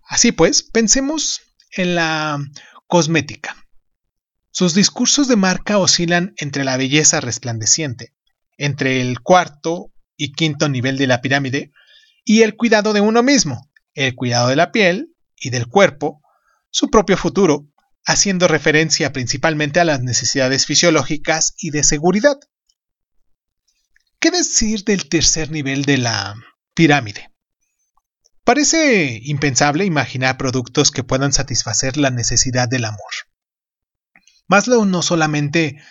Así 0.07 0.31
pues, 0.31 0.63
pensemos 0.63 1.41
en 1.71 1.95
la 1.95 2.39
cosmética. 2.87 3.55
Sus 4.51 4.73
discursos 4.75 5.27
de 5.27 5.37
marca 5.37 5.77
oscilan 5.77 6.33
entre 6.37 6.63
la 6.63 6.77
belleza 6.77 7.21
resplandeciente, 7.21 8.13
entre 8.57 9.01
el 9.01 9.21
cuarto 9.21 9.91
y 10.17 10.33
quinto 10.33 10.67
nivel 10.67 10.97
de 10.97 11.07
la 11.07 11.21
pirámide, 11.21 11.71
y 12.25 12.41
el 12.43 12.55
cuidado 12.55 12.93
de 12.93 13.01
uno 13.01 13.23
mismo, 13.23 13.71
el 13.93 14.13
cuidado 14.13 14.49
de 14.49 14.55
la 14.55 14.71
piel 14.71 15.15
y 15.35 15.49
del 15.49 15.67
cuerpo, 15.67 16.21
su 16.69 16.89
propio 16.89 17.17
futuro, 17.17 17.67
haciendo 18.05 18.47
referencia 18.47 19.13
principalmente 19.13 19.79
a 19.79 19.85
las 19.85 20.01
necesidades 20.01 20.65
fisiológicas 20.65 21.53
y 21.57 21.71
de 21.71 21.83
seguridad. 21.83 22.37
¿Qué 24.21 24.29
decir 24.29 24.83
del 24.83 25.09
tercer 25.09 25.49
nivel 25.49 25.83
de 25.83 25.97
la 25.97 26.35
pirámide? 26.75 27.31
Parece 28.43 29.19
impensable 29.23 29.83
imaginar 29.83 30.37
productos 30.37 30.91
que 30.91 31.03
puedan 31.03 31.33
satisfacer 31.33 31.97
la 31.97 32.11
necesidad 32.11 32.69
del 32.69 32.85
amor. 32.85 33.11
Maslow 34.47 34.85
no 34.85 35.01
solamente 35.01 35.81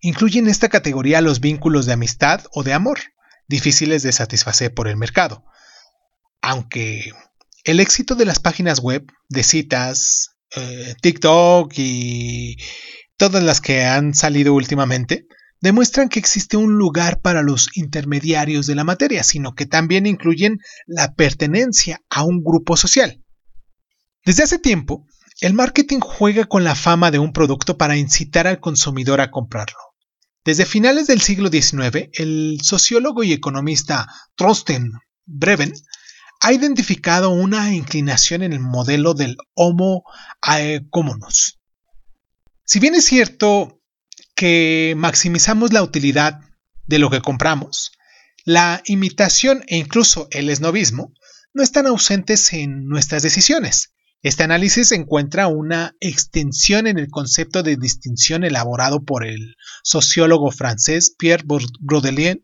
incluye 0.00 0.40
en 0.40 0.48
esta 0.48 0.68
categoría 0.68 1.20
los 1.20 1.38
vínculos 1.38 1.86
de 1.86 1.92
amistad 1.92 2.44
o 2.50 2.64
de 2.64 2.72
amor, 2.72 2.98
difíciles 3.46 4.02
de 4.02 4.10
satisfacer 4.10 4.74
por 4.74 4.88
el 4.88 4.96
mercado. 4.96 5.44
Aunque 6.42 7.12
el 7.62 7.78
éxito 7.78 8.16
de 8.16 8.24
las 8.24 8.40
páginas 8.40 8.80
web, 8.80 9.06
de 9.28 9.44
citas, 9.44 10.30
eh, 10.56 10.96
TikTok 11.00 11.72
y 11.76 12.56
todas 13.16 13.44
las 13.44 13.60
que 13.60 13.84
han 13.84 14.14
salido 14.14 14.52
últimamente, 14.52 15.28
demuestran 15.60 16.08
que 16.08 16.18
existe 16.18 16.56
un 16.56 16.78
lugar 16.78 17.20
para 17.20 17.42
los 17.42 17.68
intermediarios 17.76 18.66
de 18.66 18.74
la 18.74 18.84
materia, 18.84 19.22
sino 19.24 19.54
que 19.54 19.66
también 19.66 20.06
incluyen 20.06 20.58
la 20.86 21.14
pertenencia 21.14 22.00
a 22.08 22.24
un 22.24 22.42
grupo 22.42 22.76
social. 22.76 23.22
Desde 24.24 24.42
hace 24.42 24.58
tiempo, 24.58 25.06
el 25.40 25.54
marketing 25.54 26.00
juega 26.00 26.44
con 26.44 26.64
la 26.64 26.74
fama 26.74 27.10
de 27.10 27.18
un 27.18 27.32
producto 27.32 27.78
para 27.78 27.96
incitar 27.96 28.46
al 28.46 28.60
consumidor 28.60 29.20
a 29.20 29.30
comprarlo. 29.30 29.78
Desde 30.44 30.66
finales 30.66 31.06
del 31.06 31.20
siglo 31.20 31.48
XIX, 31.50 32.08
el 32.12 32.58
sociólogo 32.62 33.22
y 33.22 33.32
economista 33.32 34.06
Trosten 34.34 34.92
Breven 35.26 35.72
ha 36.40 36.52
identificado 36.52 37.30
una 37.30 37.74
inclinación 37.74 38.42
en 38.42 38.52
el 38.52 38.60
modelo 38.60 39.14
del 39.14 39.36
Homo 39.54 40.04
economos. 40.46 41.58
Si 42.64 42.78
bien 42.78 42.94
es 42.94 43.04
cierto 43.04 43.77
que 44.38 44.94
maximizamos 44.96 45.72
la 45.72 45.82
utilidad 45.82 46.38
de 46.86 47.00
lo 47.00 47.10
que 47.10 47.20
compramos, 47.20 47.90
la 48.44 48.82
imitación 48.86 49.64
e 49.66 49.78
incluso 49.78 50.28
el 50.30 50.48
esnovismo 50.48 51.12
no 51.52 51.64
están 51.64 51.88
ausentes 51.88 52.52
en 52.52 52.86
nuestras 52.86 53.24
decisiones. 53.24 53.94
Este 54.22 54.44
análisis 54.44 54.92
encuentra 54.92 55.48
una 55.48 55.96
extensión 55.98 56.86
en 56.86 57.00
el 57.00 57.08
concepto 57.10 57.64
de 57.64 57.74
distinción 57.74 58.44
elaborado 58.44 59.04
por 59.04 59.26
el 59.26 59.56
sociólogo 59.82 60.52
francés 60.52 61.16
Pierre 61.18 61.42
Bourdieu, 61.44 62.40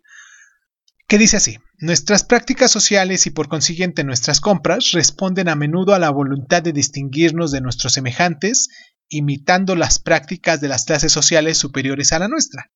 que 1.06 1.18
dice 1.18 1.36
así, 1.36 1.58
Nuestras 1.78 2.24
prácticas 2.24 2.70
sociales 2.70 3.26
y 3.26 3.30
por 3.30 3.48
consiguiente 3.48 4.04
nuestras 4.04 4.40
compras 4.40 4.92
responden 4.92 5.48
a 5.48 5.54
menudo 5.54 5.94
a 5.94 5.98
la 5.98 6.10
voluntad 6.10 6.62
de 6.62 6.72
distinguirnos 6.72 7.50
de 7.50 7.60
nuestros 7.60 7.92
semejantes, 7.92 8.68
imitando 9.16 9.76
las 9.76 9.98
prácticas 9.98 10.60
de 10.60 10.68
las 10.68 10.84
clases 10.84 11.12
sociales 11.12 11.58
superiores 11.58 12.12
a 12.12 12.18
la 12.18 12.28
nuestra. 12.28 12.70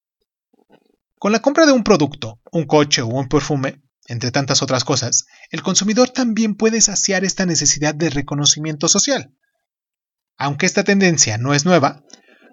Con 1.19 1.33
la 1.33 1.41
compra 1.41 1.67
de 1.67 1.73
un 1.73 1.83
producto, 1.83 2.41
un 2.53 2.65
coche 2.65 3.03
o 3.03 3.09
un 3.09 3.29
perfume, 3.29 3.83
entre 4.07 4.31
tantas 4.31 4.63
otras 4.63 4.85
cosas, 4.85 5.27
el 5.51 5.63
consumidor 5.63 6.11
también 6.11 6.55
puede 6.55 6.81
saciar 6.81 7.25
esta 7.25 7.45
necesidad 7.45 7.95
de 7.95 8.11
reconocimiento 8.11 8.89
social. 8.89 9.35
Aunque 10.37 10.67
esta 10.67 10.85
tendencia 10.85 11.37
no 11.37 11.55
es 11.55 11.65
nueva, 11.65 12.05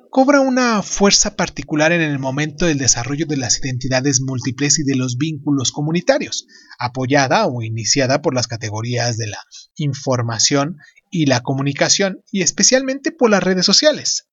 cobra 0.10 0.40
una 0.40 0.82
fuerza 0.82 1.36
particular 1.36 1.92
en 1.92 2.02
el 2.02 2.20
momento 2.20 2.66
del 2.66 2.78
desarrollo 2.78 3.26
de 3.26 3.38
las 3.38 3.60
identidades 3.60 4.22
múltiples 4.22 4.80
y 4.80 4.84
de 4.84 4.96
los 4.96 5.18
vínculos 5.18 5.72
comunitarios, 5.72 6.48
apoyada 6.80 7.46
o 7.48 7.62
iniciada 7.62 8.22
por 8.22 8.34
las 8.34 8.48
categorías 8.48 9.18
de 9.18 9.28
la 9.28 9.40
información 9.76 10.78
y 11.16 11.28
la 11.28 11.44
comunicación 11.44 12.22
y 12.30 12.42
especialmente 12.42 13.14
por 13.14 13.30
las 13.30 13.42
redes 13.42 13.66
sociales. 13.66 14.28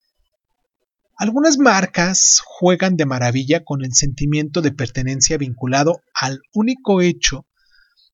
Algunas 1.17 1.57
marcas 1.59 2.41
juegan 2.45 2.97
de 2.97 3.07
maravilla 3.07 3.63
con 3.63 3.85
el 3.85 3.95
sentimiento 3.95 4.61
de 4.63 4.73
pertenencia 4.73 5.39
vinculado 5.39 6.03
al 6.13 6.41
único 6.53 7.01
hecho 7.01 7.47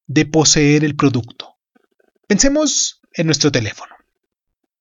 de 0.07 0.27
poseer 0.27 0.85
el 0.85 0.97
producto. 0.97 1.57
Pensemos 2.27 3.01
en 3.15 3.25
nuestro 3.25 3.51
teléfono. 3.51 3.95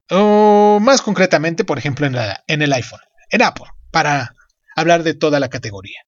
O 0.10 0.80
más 0.82 1.02
concretamente, 1.02 1.63
por 1.63 1.78
ejemplo, 1.78 2.08
en, 2.08 2.15
en 2.47 2.62
el 2.62 2.73
iPhone, 2.73 3.00
en 3.30 3.41
Apple, 3.41 3.67
para 3.89 4.36
hablar 4.76 5.04
de 5.04 5.13
toda 5.13 5.39
la 5.39 5.50
categoría. 5.50 6.02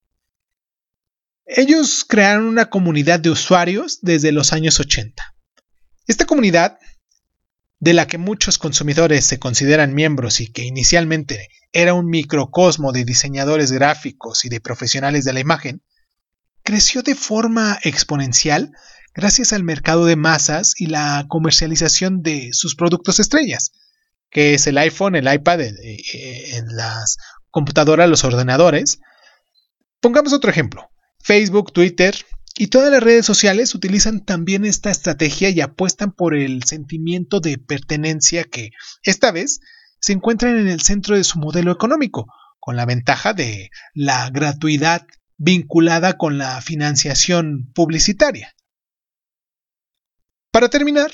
Ellos 1.46 2.04
crearon 2.06 2.44
una 2.44 2.70
comunidad 2.70 3.22
de 3.22 3.30
usuarios 3.30 4.00
desde 4.02 4.34
los 4.34 4.52
años 4.52 4.82
80. 4.82 5.24
Esta 6.08 6.26
comunidad, 6.26 6.78
de 7.80 7.94
la 7.94 8.08
que 8.08 8.18
muchos 8.18 8.58
consumidores 8.58 9.26
se 9.26 9.40
consideran 9.40 9.94
miembros 9.94 10.42
y 10.42 10.48
que 10.52 10.64
inicialmente 10.64 11.50
era 11.72 11.94
un 11.94 12.08
microcosmo 12.08 12.92
de 12.92 13.06
diseñadores 13.06 13.72
gráficos 13.72 14.44
y 14.44 14.50
de 14.50 14.60
profesionales 14.60 15.24
de 15.24 15.34
la 15.34 15.40
imagen, 15.40 15.82
creció 16.64 17.04
de 17.04 17.16
forma 17.16 17.80
exponencial 17.84 18.72
gracias 19.14 19.54
al 19.54 19.64
mercado 19.64 20.06
de 20.06 20.16
masas 20.16 20.76
y 20.78 20.88
la 20.88 21.26
comercialización 21.30 22.22
de 22.22 22.50
sus 22.52 22.76
productos 22.76 23.20
estrellas, 23.20 23.72
que 24.30 24.54
es 24.54 24.68
el 24.68 24.78
iPhone, 24.78 25.16
el 25.16 25.32
iPad, 25.34 25.62
en 25.62 26.66
las 26.76 27.18
computadoras, 27.50 28.10
los 28.10 28.24
ordenadores. 28.24 29.00
Pongamos 30.00 30.34
otro 30.34 30.52
ejemplo. 30.52 30.90
Facebook, 31.22 31.74
Twitter 31.74 32.16
y 32.60 32.68
todas 32.68 32.92
las 32.92 33.02
redes 33.02 33.26
sociales 33.26 33.74
utilizan 33.74 34.24
también 34.24 34.66
esta 34.66 34.92
estrategia 34.92 35.50
y 35.50 35.62
apuestan 35.62 36.12
por 36.12 36.36
el 36.36 36.64
sentimiento 36.64 37.40
de 37.40 37.58
pertenencia 37.58 38.44
que, 38.44 38.72
esta 39.04 39.32
vez, 39.32 39.62
se 40.00 40.14
encuentran 40.14 40.58
en 40.58 40.68
el 40.68 40.82
centro 40.82 41.16
de 41.16 41.24
su 41.24 41.40
modelo 41.40 41.72
económico, 41.72 42.28
con 42.60 42.76
la 42.76 42.86
ventaja 42.86 43.34
de 43.34 43.72
la 43.94 44.30
gratuidad 44.30 45.08
vinculada 45.38 46.18
con 46.18 46.38
la 46.38 46.62
financiación 46.62 47.72
publicitaria. 47.74 48.54
Para 50.52 50.70
terminar, 50.70 51.12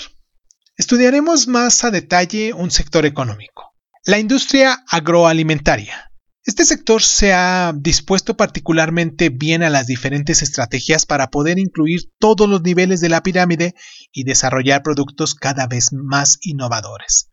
Estudiaremos 0.78 1.48
más 1.48 1.86
a 1.86 1.92
detalle 1.92 2.52
un 2.52 2.70
sector 2.70 3.06
económico, 3.06 3.74
la 4.04 4.20
industria 4.20 4.84
agroalimentaria. 4.90 6.12
Este 6.46 6.64
sector 6.64 7.02
se 7.02 7.34
ha 7.34 7.74
dispuesto 7.76 8.38
particularmente 8.38 9.30
bien 9.30 9.64
a 9.64 9.72
las 9.72 9.88
diferentes 9.88 10.44
estrategias 10.44 11.08
para 11.08 11.32
poder 11.32 11.58
incluir 11.58 12.12
todos 12.20 12.48
los 12.48 12.62
niveles 12.62 13.02
de 13.02 13.10
la 13.10 13.24
pirámide 13.24 13.74
y 14.12 14.26
desarrollar 14.26 14.84
productos 14.84 15.34
cada 15.34 15.66
vez 15.66 15.92
más 15.92 16.38
innovadores. 16.42 17.32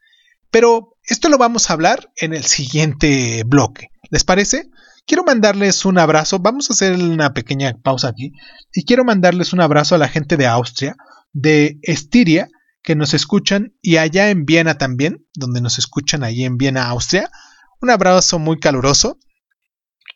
Pero 0.50 0.96
esto 1.04 1.28
lo 1.28 1.36
vamos 1.36 1.68
a 1.68 1.74
hablar 1.74 2.10
en 2.16 2.32
el 2.32 2.44
siguiente 2.44 3.42
bloque. 3.44 3.90
¿Les 4.10 4.24
parece? 4.24 4.70
Quiero 5.06 5.24
mandarles 5.24 5.84
un 5.84 5.98
abrazo. 5.98 6.38
Vamos 6.38 6.70
a 6.70 6.72
hacer 6.72 6.94
una 6.94 7.34
pequeña 7.34 7.74
pausa 7.82 8.08
aquí. 8.08 8.32
Y 8.72 8.84
quiero 8.86 9.04
mandarles 9.04 9.52
un 9.52 9.60
abrazo 9.60 9.94
a 9.94 9.98
la 9.98 10.08
gente 10.08 10.38
de 10.38 10.46
Austria, 10.46 10.96
de 11.34 11.78
Estiria, 11.82 12.48
que 12.82 12.94
nos 12.94 13.12
escuchan 13.12 13.74
y 13.82 13.98
allá 13.98 14.30
en 14.30 14.46
Viena 14.46 14.78
también, 14.78 15.26
donde 15.34 15.60
nos 15.60 15.78
escuchan 15.78 16.24
ahí 16.24 16.44
en 16.44 16.56
Viena, 16.56 16.88
Austria. 16.88 17.30
Un 17.82 17.90
abrazo 17.90 18.38
muy 18.38 18.60
caluroso 18.60 19.18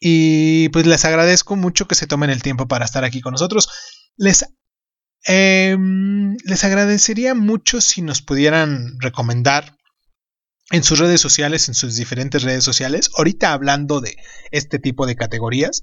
y 0.00 0.68
pues 0.68 0.86
les 0.86 1.04
agradezco 1.04 1.56
mucho 1.56 1.88
que 1.88 1.96
se 1.96 2.06
tomen 2.06 2.30
el 2.30 2.42
tiempo 2.42 2.68
para 2.68 2.84
estar 2.84 3.02
aquí 3.02 3.20
con 3.20 3.32
nosotros. 3.32 3.68
Les, 4.16 4.46
em, 5.24 6.36
les 6.44 6.62
agradecería 6.62 7.34
mucho 7.34 7.80
si 7.80 8.02
nos 8.02 8.22
pudieran 8.22 9.00
recomendar 9.00 9.76
en 10.70 10.84
sus 10.84 11.00
redes 11.00 11.20
sociales, 11.20 11.68
en 11.68 11.74
sus 11.74 11.96
diferentes 11.96 12.44
redes 12.44 12.62
sociales, 12.62 13.10
ahorita 13.16 13.52
hablando 13.52 14.00
de 14.00 14.16
este 14.52 14.78
tipo 14.78 15.04
de 15.06 15.16
categorías, 15.16 15.82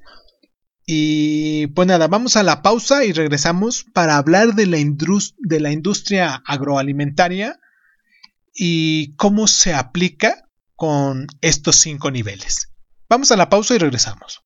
y 0.85 1.67
pues 1.67 1.87
nada, 1.87 2.07
vamos 2.07 2.37
a 2.37 2.43
la 2.43 2.61
pausa 2.61 3.03
y 3.03 3.11
regresamos 3.11 3.85
para 3.93 4.17
hablar 4.17 4.55
de 4.55 4.67
la, 4.67 4.77
de 4.77 5.59
la 5.59 5.71
industria 5.71 6.43
agroalimentaria 6.45 7.59
y 8.53 9.15
cómo 9.15 9.47
se 9.47 9.73
aplica 9.73 10.49
con 10.83 11.27
estos 11.39 11.77
cinco 11.77 12.11
niveles. 12.11 12.67
Vamos 13.07 13.31
a 13.31 13.37
la 13.37 13.49
pausa 13.49 13.73
y 13.73 13.77
regresamos. 13.77 14.41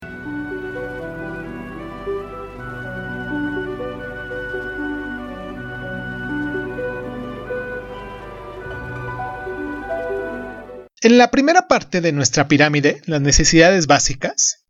En 11.00 11.18
la 11.18 11.32
primera 11.32 11.66
parte 11.66 12.00
de 12.00 12.12
nuestra 12.12 12.46
pirámide, 12.46 13.02
las 13.06 13.20
necesidades 13.20 13.88
básicas, 13.88 14.64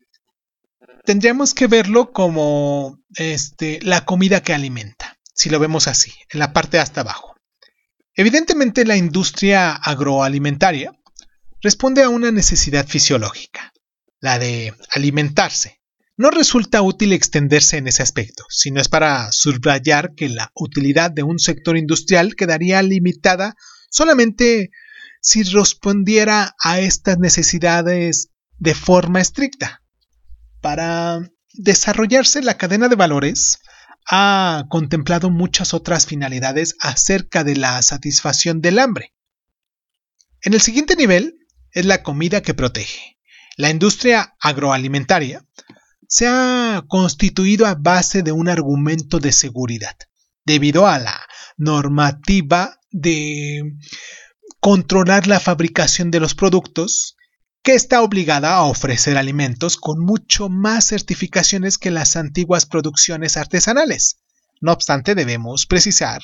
tendríamos 1.05 1.53
que 1.53 1.67
verlo 1.67 2.13
como 2.13 2.99
este, 3.15 3.79
la 3.83 4.07
comida 4.07 4.41
que 4.41 4.55
alimenta, 4.55 5.19
si 5.35 5.51
lo 5.51 5.59
vemos 5.59 5.87
así, 5.87 6.15
en 6.31 6.39
la 6.39 6.55
parte 6.55 6.79
hasta 6.79 7.03
abajo. 7.03 7.35
Evidentemente 8.15 8.85
la 8.85 8.97
industria 8.97 9.75
agroalimentaria 9.75 10.93
responde 11.61 12.03
a 12.03 12.09
una 12.09 12.31
necesidad 12.31 12.87
fisiológica, 12.87 13.73
la 14.21 14.39
de 14.39 14.75
alimentarse. 14.91 15.81
No 16.17 16.31
resulta 16.31 16.83
útil 16.83 17.13
extenderse 17.13 17.77
en 17.77 17.87
ese 17.87 18.03
aspecto, 18.03 18.45
sino 18.49 18.81
es 18.81 18.89
para 18.89 19.31
subrayar 19.31 20.15
que 20.15 20.29
la 20.29 20.51
utilidad 20.55 21.11
de 21.11 21.23
un 21.23 21.39
sector 21.39 21.77
industrial 21.77 22.35
quedaría 22.35 22.83
limitada 22.83 23.55
solamente 23.91 24.71
si 25.21 25.43
respondiera 25.45 26.55
a 26.63 26.81
estas 26.81 27.19
necesidades 27.19 28.31
de 28.59 28.75
forma 28.75 29.21
estricta. 29.21 29.83
Para 30.61 31.21
desarrollarse 31.53 32.43
la 32.43 32.57
cadena 32.57 32.89
de 32.89 32.97
valores 32.97 33.59
ha 34.11 34.65
contemplado 34.69 35.31
muchas 35.31 35.75
otras 35.75 36.07
finalidades 36.07 36.75
acerca 36.81 37.45
de 37.45 37.57
la 37.57 37.81
satisfacción 37.83 38.61
del 38.61 38.79
hambre. 38.79 39.13
En 40.43 40.55
el 40.55 40.61
siguiente 40.61 40.97
nivel 40.97 41.39
es 41.79 41.87
la 41.87 42.03
comida 42.03 42.43
que 42.43 42.55
protege. 42.55 43.19
La 43.57 43.71
industria 43.71 44.35
agroalimentaria 44.41 45.45
se 46.09 46.27
ha 46.27 46.83
constituido 46.89 47.67
a 47.67 47.77
base 47.77 48.25
de 48.25 48.33
un 48.33 48.49
argumento 48.49 49.21
de 49.21 49.31
seguridad, 49.31 49.97
debido 50.45 50.89
a 50.89 50.99
la 50.99 51.21
normativa 51.57 52.81
de 52.91 53.77
controlar 54.59 55.29
la 55.29 55.39
fabricación 55.39 56.11
de 56.11 56.19
los 56.19 56.35
productos 56.35 57.17
que 57.63 57.75
está 57.75 58.03
obligada 58.03 58.55
a 58.55 58.65
ofrecer 58.65 59.17
alimentos 59.17 59.77
con 59.77 60.01
mucho 60.01 60.49
más 60.49 60.87
certificaciones 60.87 61.79
que 61.79 61.93
las 61.93 62.17
antiguas 62.17 62.67
producciones 62.67 63.37
artesanales. 63.37 64.19
No 64.61 64.73
obstante, 64.73 65.15
debemos 65.15 65.67
precisar 65.67 66.23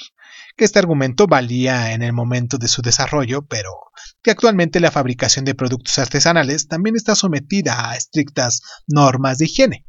que 0.57 0.65
este 0.65 0.79
argumento 0.79 1.27
valía 1.27 1.93
en 1.93 2.03
el 2.03 2.13
momento 2.13 2.59
de 2.59 2.69
su 2.69 2.83
desarrollo, 2.83 3.47
pero 3.47 3.71
que 4.23 4.31
actualmente 4.31 4.81
la 4.81 4.91
fabricación 4.91 5.45
de 5.45 5.55
productos 5.55 5.99
artesanales 5.99 6.69
también 6.69 6.97
está 6.97 7.15
sometida 7.15 7.91
a 7.91 7.97
estrictas 7.97 8.63
normas 8.87 9.39
de 9.39 9.47
higiene. 9.47 9.87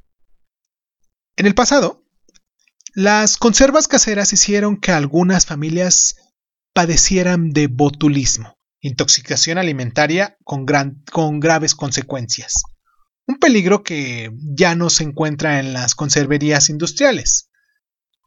En 1.36 1.46
el 1.46 1.54
pasado, 1.54 2.04
las 2.94 3.38
conservas 3.38 3.88
caseras 3.88 4.34
hicieron 4.34 4.78
que 4.78 4.92
algunas 4.92 5.46
familias 5.46 6.16
padecieran 6.74 7.52
de 7.52 7.68
botulismo, 7.68 8.58
intoxicación 8.80 9.58
alimentaria 9.58 10.38
con, 10.44 10.66
con 11.12 11.40
graves 11.40 11.76
consecuencias. 11.76 12.64
Un 13.28 13.38
peligro 13.38 13.84
que 13.84 14.32
ya 14.56 14.76
no 14.76 14.90
se 14.90 15.04
encuentra 15.04 15.60
en 15.60 15.74
las 15.74 15.96
conserverías 15.96 16.70
industriales. 16.70 17.50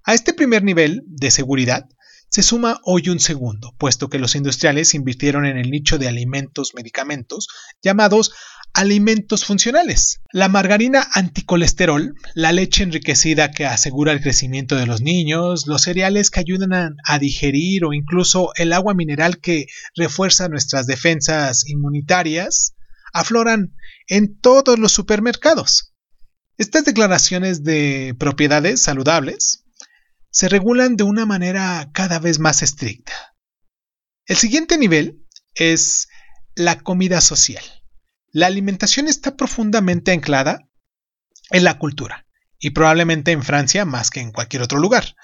A 0.05 0.15
este 0.15 0.35
primer 0.35 0.63
nivel 0.63 1.03
de 1.07 1.31
seguridad 1.31 1.89
se 2.29 2.43
suma 2.43 2.81
hoy 2.85 3.09
un 3.09 3.21
segundo, 3.21 3.75
puesto 3.79 4.09
que 4.09 4.19
los 4.19 4.35
industriales 4.35 4.95
invirtieron 4.95 5.47
en 5.47 5.57
el 5.57 5.71
nicho 5.71 5.99
de 5.99 6.09
alimentos 6.09 6.75
medicamentos 6.75 7.49
llamados 7.83 8.33
alimentos 8.75 9.45
funcionales. 9.45 10.21
La 10.33 10.49
margarina 10.49 11.07
anticolesterol, 11.15 12.15
la 12.35 12.53
leche 12.53 12.83
enriquecida 12.83 13.51
que 13.51 13.67
asegura 13.67 14.13
el 14.13 14.21
crecimiento 14.21 14.77
de 14.77 14.87
los 14.87 15.01
niños, 15.01 15.67
los 15.67 15.83
cereales 15.83 16.31
que 16.31 16.41
ayudan 16.41 16.95
a, 17.05 17.19
digerir 17.19 17.85
o 17.85 17.93
incluso 17.93 18.53
el 18.57 18.73
agua 18.73 18.95
mineral 18.95 19.39
que 19.39 19.67
refuerza 19.97 20.49
nuestras 20.49 20.87
defensas 20.87 21.67
inmunitarias, 21.67 22.75
afloran 23.13 23.75
en 24.07 24.39
todos 24.39 24.79
los 24.79 24.93
supermercados. 24.93 25.95
Estas 26.57 26.85
declaraciones 26.85 27.65
de 27.65 28.15
propiedades 28.19 28.83
saludables 28.83 29.65
se 30.39 30.49
regulan 30.49 30.97
de 30.97 31.03
una 31.03 31.27
manera 31.27 31.91
cada 31.93 32.21
vez 32.21 32.39
más 32.39 32.63
estricta. 32.63 33.35
El 34.25 34.37
siguiente 34.37 34.79
nivel 34.79 35.27
es 35.57 36.07
la 36.55 36.79
comida 36.79 37.21
social. 37.21 37.65
La 38.31 38.47
alimentación 38.47 39.09
está 39.09 39.37
profundamente 39.37 40.13
anclada 40.13 40.61
en 41.51 41.65
la 41.65 41.77
cultura, 41.81 42.29
y 42.57 42.71
probablemente 42.71 43.33
en 43.33 43.43
Francia 43.43 43.85
más 43.85 44.11
que 44.11 44.21
en 44.21 44.31
cualquier 44.31 44.63
otro 44.63 44.79
lugar. 44.79 45.17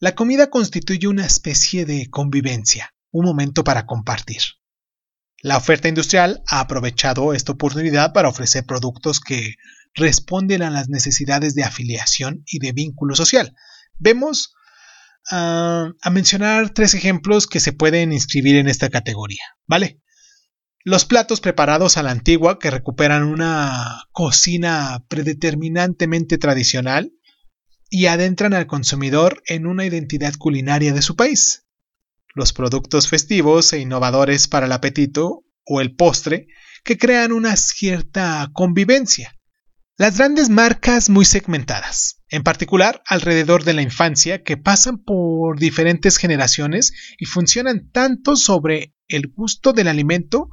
La 0.00 0.16
comida 0.16 0.50
constituye 0.50 1.06
una 1.06 1.24
especie 1.24 1.84
de 1.84 2.10
convivencia, 2.10 2.92
un 3.12 3.26
momento 3.26 3.62
para 3.62 3.86
compartir. 3.86 4.42
La 5.40 5.56
oferta 5.56 5.86
industrial 5.86 6.42
ha 6.48 6.58
aprovechado 6.58 7.32
esta 7.32 7.52
oportunidad 7.52 8.12
para 8.12 8.28
ofrecer 8.28 8.66
productos 8.66 9.20
que 9.20 9.54
responden 9.94 10.62
a 10.62 10.70
las 10.70 10.88
necesidades 10.88 11.54
de 11.54 11.62
afiliación 11.62 12.42
y 12.44 12.58
de 12.58 12.72
vínculo 12.72 13.14
social, 13.14 13.54
Vemos 13.98 14.54
ah, 15.30 15.92
a 16.00 16.10
mencionar 16.10 16.70
tres 16.70 16.94
ejemplos 16.94 17.46
que 17.46 17.60
se 17.60 17.72
pueden 17.72 18.12
inscribir 18.12 18.56
en 18.56 18.68
esta 18.68 18.90
categoría, 18.90 19.42
¿vale? 19.66 20.00
Los 20.84 21.04
platos 21.04 21.40
preparados 21.40 21.96
a 21.96 22.02
la 22.02 22.12
antigua 22.12 22.58
que 22.58 22.70
recuperan 22.70 23.24
una 23.24 24.04
cocina 24.12 25.04
predeterminantemente 25.08 26.38
tradicional 26.38 27.12
y 27.90 28.06
adentran 28.06 28.54
al 28.54 28.66
consumidor 28.66 29.42
en 29.46 29.66
una 29.66 29.84
identidad 29.84 30.34
culinaria 30.34 30.92
de 30.92 31.02
su 31.02 31.16
país. 31.16 31.66
Los 32.34 32.52
productos 32.52 33.08
festivos 33.08 33.72
e 33.72 33.80
innovadores 33.80 34.46
para 34.48 34.66
el 34.66 34.72
apetito 34.72 35.44
o 35.64 35.80
el 35.80 35.94
postre 35.96 36.46
que 36.84 36.96
crean 36.96 37.32
una 37.32 37.56
cierta 37.56 38.48
convivencia 38.52 39.37
las 39.98 40.16
grandes 40.16 40.48
marcas 40.48 41.10
muy 41.10 41.24
segmentadas, 41.24 42.22
en 42.28 42.44
particular 42.44 43.02
alrededor 43.04 43.64
de 43.64 43.74
la 43.74 43.82
infancia, 43.82 44.44
que 44.44 44.56
pasan 44.56 44.98
por 44.98 45.58
diferentes 45.58 46.18
generaciones 46.18 46.92
y 47.18 47.24
funcionan 47.24 47.90
tanto 47.90 48.36
sobre 48.36 48.94
el 49.08 49.32
gusto 49.34 49.72
del 49.72 49.88
alimento 49.88 50.50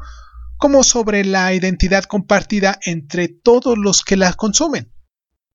como 0.57 0.81
sobre 0.83 1.23
la 1.23 1.53
identidad 1.53 2.05
compartida 2.05 2.79
entre 2.85 3.27
todos 3.27 3.77
los 3.77 4.01
que 4.01 4.17
la 4.17 4.33
consumen, 4.33 4.91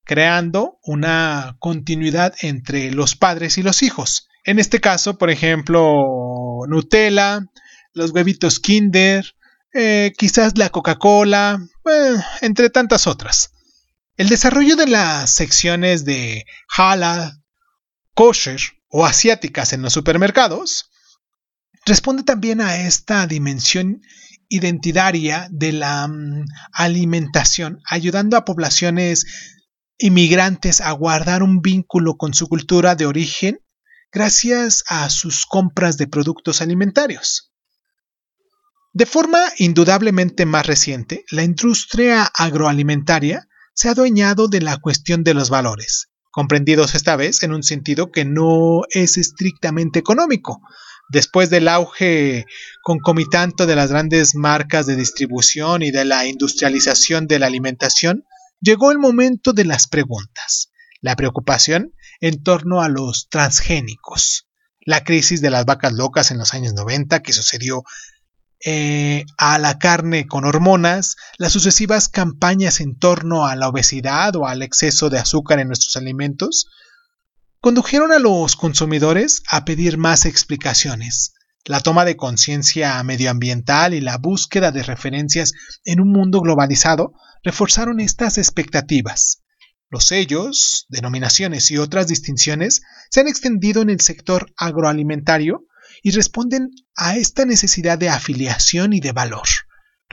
creando 0.05 0.79
una 0.85 1.57
continuidad 1.59 2.35
entre 2.43 2.93
los 2.93 3.17
padres 3.17 3.59
y 3.59 3.65
los 3.65 3.83
hijos. 3.83 4.29
En 4.45 4.61
este 4.61 4.81
caso, 4.81 5.19
por 5.19 5.31
ejemplo, 5.31 6.61
Nutella, 6.69 7.45
los 7.93 8.13
huevitos 8.13 8.61
Kinder, 8.61 9.35
eh, 9.75 10.13
quizás 10.17 10.57
la 10.57 10.69
Coca-Cola, 10.69 11.59
eh, 11.91 12.15
entre 12.43 12.71
tantas 12.71 13.09
otras. 13.09 13.51
El 14.21 14.29
desarrollo 14.29 14.77
de 14.77 14.87
las 14.87 15.33
secciones 15.33 16.05
de 16.05 16.45
halal, 16.77 17.43
kosher 18.13 18.61
o 18.91 19.07
asiáticas 19.07 19.73
en 19.73 19.81
los 19.81 19.95
supermercados 19.95 20.91
responde 21.87 22.23
también 22.23 22.61
a 22.61 22.83
esta 22.83 23.27
dimensión 23.27 24.03
identitaria 24.51 25.49
de 25.51 25.73
la 25.73 26.07
mm, 26.07 26.45
alimentación, 26.75 27.81
ayudando 27.87 28.37
a 28.37 28.45
poblaciones 28.45 29.25
inmigrantes 29.97 30.83
a 30.83 30.93
guardar 30.93 31.43
un 31.43 31.63
vínculo 31.63 32.19
con 32.19 32.35
su 32.35 32.47
cultura 32.47 32.97
de 32.97 33.07
origen 33.07 33.61
gracias 34.13 34.85
a 34.87 35.09
sus 35.09 35.47
compras 35.47 35.97
de 35.97 36.09
productos 36.09 36.61
alimentarios. 36.61 37.55
De 38.93 39.07
forma 39.07 39.41
indudablemente 39.57 40.45
más 40.45 40.67
reciente, 40.67 41.25
la 41.31 41.43
industria 41.43 42.25
agroalimentaria 42.25 43.47
se 43.81 43.89
ha 43.89 43.93
adueñado 43.93 44.47
de 44.49 44.61
la 44.61 44.77
cuestión 44.77 45.25
de 45.25 45.33
los 45.33 45.49
valores, 45.49 46.11
comprendidos 46.31 46.95
esta 46.95 47.17
vez 47.17 47.43
en 47.43 47.55
un 47.55 47.63
sentido 47.63 48.11
que 48.11 48.27
no 48.27 48.83
es 48.91 49.17
estrictamente 49.17 49.99
económico. 49.99 50.61
Después 51.09 51.49
del 51.49 51.67
auge 51.67 52.45
concomitante 52.83 53.65
de 53.65 53.77
las 53.77 53.91
grandes 53.91 54.35
marcas 54.35 54.85
de 54.85 54.97
distribución 54.97 55.81
y 55.83 55.93
de 55.93 56.05
la 56.05 56.27
industrialización 56.27 57.27
de 57.27 57.39
la 57.39 57.47
alimentación, 57.47 58.27
llegó 58.61 58.93
el 58.93 58.99
momento 58.99 59.55
de 59.55 59.65
las 59.65 59.89
preguntas. 59.89 60.71
La 61.01 61.17
preocupación 61.17 61.95
en 62.21 62.43
torno 62.43 62.83
a 62.83 62.91
los 62.91 63.29
transgénicos. 63.31 64.47
La 64.85 65.05
crisis 65.05 65.41
de 65.41 65.49
las 65.49 65.65
vacas 65.65 65.95
locas 65.95 66.31
en 66.31 66.37
los 66.37 66.53
años 66.53 66.75
90 66.75 67.23
que 67.23 67.33
sucedió 67.33 67.85
eh, 68.65 69.25
a 69.39 69.59
la 69.59 69.79
carne 69.79 70.27
con 70.27 70.45
hormonas, 70.45 71.17
las 71.39 71.53
sucesivas 71.53 72.09
campañas 72.09 72.81
en 72.81 72.99
torno 72.99 73.47
a 73.47 73.57
la 73.57 73.69
obesidad 73.69 74.37
o 74.37 74.47
al 74.47 74.63
exceso 74.63 75.09
de 75.09 75.19
azúcar 75.19 75.61
en 75.61 75.69
nuestros 75.69 75.97
alimentos, 75.97 76.67
condujeron 77.61 78.13
a 78.13 78.19
los 78.19 78.57
consumidores 78.57 79.43
a 79.49 79.65
pedir 79.65 79.97
más 79.97 80.27
explicaciones. 80.27 81.35
La 81.65 81.81
toma 81.81 82.05
de 82.05 82.17
conciencia 82.17 83.03
medioambiental 83.03 83.95
y 83.95 84.01
la 84.01 84.19
búsqueda 84.19 84.73
de 84.73 84.83
referencias 84.83 85.53
en 85.85 86.01
un 86.01 86.11
mundo 86.11 86.41
globalizado 86.41 87.13
reforzaron 87.43 88.01
estas 88.01 88.39
expectativas. 88.39 89.43
Los 89.91 90.05
sellos, 90.05 90.87
denominaciones 90.89 91.71
y 91.71 91.79
otras 91.79 92.07
distinciones 92.07 92.83
se 93.11 93.21
han 93.21 93.29
extendido 93.29 93.83
en 93.83 93.91
el 93.91 94.01
sector 94.01 94.53
agroalimentario 94.57 95.65
y 96.03 96.11
responden 96.11 96.71
a 96.97 97.17
esta 97.17 97.45
necesidad 97.45 97.99
de 97.99 98.09
afiliación 98.09 98.93
y 98.93 99.01
de 99.01 99.13
valor. 99.13 99.49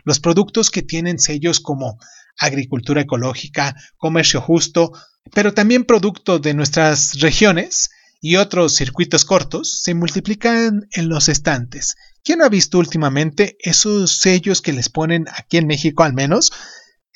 Los 0.03 0.19
productos 0.19 0.71
que 0.71 0.81
tienen 0.81 1.19
sellos 1.19 1.59
como 1.59 1.99
agricultura 2.37 3.01
ecológica, 3.01 3.75
comercio 3.97 4.41
justo, 4.41 4.91
pero 5.33 5.53
también 5.53 5.83
productos 5.83 6.41
de 6.41 6.53
nuestras 6.53 7.19
regiones 7.19 7.89
y 8.21 8.37
otros 8.37 8.75
circuitos 8.75 9.25
cortos 9.25 9.81
se 9.83 9.93
multiplican 9.93 10.87
en 10.91 11.09
los 11.09 11.29
estantes. 11.29 11.95
¿Quién 12.23 12.41
ha 12.41 12.49
visto 12.49 12.77
últimamente 12.79 13.57
esos 13.59 14.19
sellos 14.19 14.61
que 14.61 14.73
les 14.73 14.89
ponen 14.89 15.25
aquí 15.33 15.57
en 15.57 15.67
México 15.67 16.03
al 16.03 16.13
menos 16.13 16.51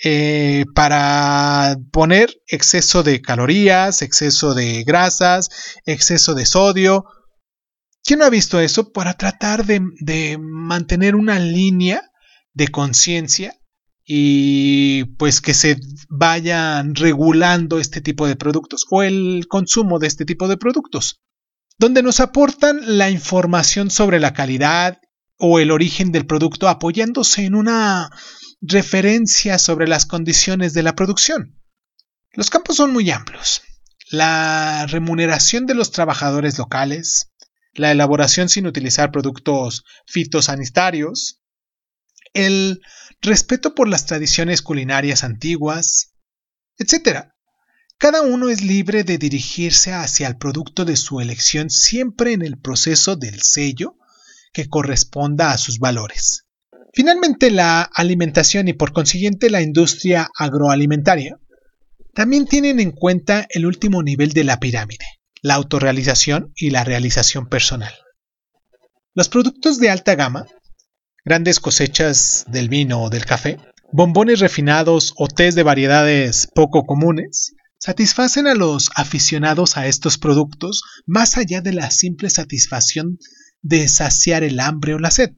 eh, 0.03 0.65
para 0.73 1.77
poner 1.91 2.41
exceso 2.47 3.03
de 3.03 3.21
calorías, 3.21 4.01
exceso 4.01 4.53
de 4.53 4.83
grasas, 4.83 5.49
exceso 5.85 6.33
de 6.33 6.45
sodio 6.45 7.05
¿Quién 8.03 8.19
no 8.19 8.25
ha 8.25 8.29
visto 8.29 8.59
eso? 8.59 8.91
Para 8.91 9.13
tratar 9.13 9.65
de, 9.65 10.37
mantener 10.39 11.15
una 11.15 11.39
línea 11.39 12.11
de 12.53 12.67
conciencia 12.67 13.55
y 14.03 15.05
pues 15.17 15.41
que 15.41 15.53
se 15.53 15.79
vayan 16.09 16.95
regulando 16.95 17.79
este 17.79 18.01
tipo 18.01 18.27
de 18.27 18.35
productos 18.35 18.85
o 18.89 19.03
el 19.03 19.45
consumo 19.47 19.99
de 19.99 20.07
este 20.07 20.25
tipo 20.25 20.47
de 20.47 20.57
productos, 20.57 21.21
donde 21.77 22.01
nos 22.03 22.19
aportan 22.19 22.79
la 22.97 23.09
información 23.09 23.89
sobre 23.91 24.19
la 24.19 24.33
calidad 24.33 24.99
o 25.37 25.59
el 25.59 25.71
origen 25.71 26.11
del 26.11 26.25
producto 26.25 26.67
apoyándose 26.67 27.45
en 27.45 27.55
una 27.55 28.09
referencia 28.61 29.57
sobre 29.57 29.87
las 29.87 30.05
condiciones 30.05 30.73
de 30.73 30.83
la 30.83 30.95
producción. 30.95 31.59
Los 32.33 32.49
campos 32.49 32.77
son 32.77 32.93
muy 32.93 33.09
amplios. 33.11 33.61
La 34.09 34.85
remuneración 34.87 35.65
de 35.65 35.73
los 35.73 35.91
trabajadores 35.91 36.57
locales, 36.57 37.30
la 37.73 37.91
elaboración 37.91 38.49
sin 38.49 38.67
utilizar 38.67 39.11
productos 39.11 39.83
fitosanitarios, 40.05 41.41
el 42.33 42.81
respeto 43.21 43.75
por 43.75 43.87
las 43.87 44.05
tradiciones 44.05 44.61
culinarias 44.61 45.23
antiguas, 45.23 46.13
etc. 46.77 47.27
Cada 47.97 48.21
uno 48.21 48.49
es 48.49 48.63
libre 48.63 49.03
de 49.03 49.17
dirigirse 49.17 49.93
hacia 49.93 50.27
el 50.27 50.37
producto 50.37 50.85
de 50.85 50.95
su 50.95 51.19
elección 51.19 51.69
siempre 51.69 52.33
en 52.33 52.41
el 52.41 52.57
proceso 52.57 53.15
del 53.15 53.41
sello 53.41 53.95
que 54.53 54.67
corresponda 54.67 55.51
a 55.51 55.57
sus 55.57 55.79
valores. 55.79 56.45
Finalmente, 56.93 57.51
la 57.51 57.83
alimentación 57.83 58.67
y 58.67 58.73
por 58.73 58.91
consiguiente 58.91 59.49
la 59.49 59.61
industria 59.61 60.29
agroalimentaria 60.37 61.37
también 62.13 62.45
tienen 62.45 62.79
en 62.79 62.91
cuenta 62.91 63.45
el 63.49 63.65
último 63.65 64.03
nivel 64.03 64.33
de 64.33 64.43
la 64.43 64.59
pirámide, 64.59 65.05
la 65.41 65.55
autorrealización 65.55 66.51
y 66.55 66.69
la 66.69 66.83
realización 66.83 67.47
personal. 67.47 67.93
Los 69.13 69.27
productos 69.29 69.79
de 69.79 69.89
alta 69.89 70.15
gama, 70.15 70.45
grandes 71.25 71.59
cosechas 71.59 72.45
del 72.47 72.69
vino 72.69 73.01
o 73.01 73.09
del 73.09 73.25
café, 73.25 73.57
bombones 73.91 74.39
refinados 74.39 75.13
o 75.17 75.27
tés 75.27 75.55
de 75.55 75.63
variedades 75.63 76.47
poco 76.53 76.85
comunes, 76.85 77.53
satisfacen 77.77 78.47
a 78.47 78.53
los 78.53 78.91
aficionados 78.95 79.75
a 79.75 79.87
estos 79.87 80.17
productos 80.17 80.83
más 81.05 81.37
allá 81.37 81.61
de 81.61 81.73
la 81.73 81.89
simple 81.89 82.29
satisfacción 82.29 83.17
de 83.61 83.87
saciar 83.87 84.43
el 84.43 84.59
hambre 84.59 84.93
o 84.93 84.99
la 84.99 85.11
sed. 85.11 85.31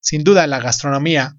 Sin 0.00 0.24
duda, 0.24 0.46
la 0.46 0.60
gastronomía, 0.60 1.36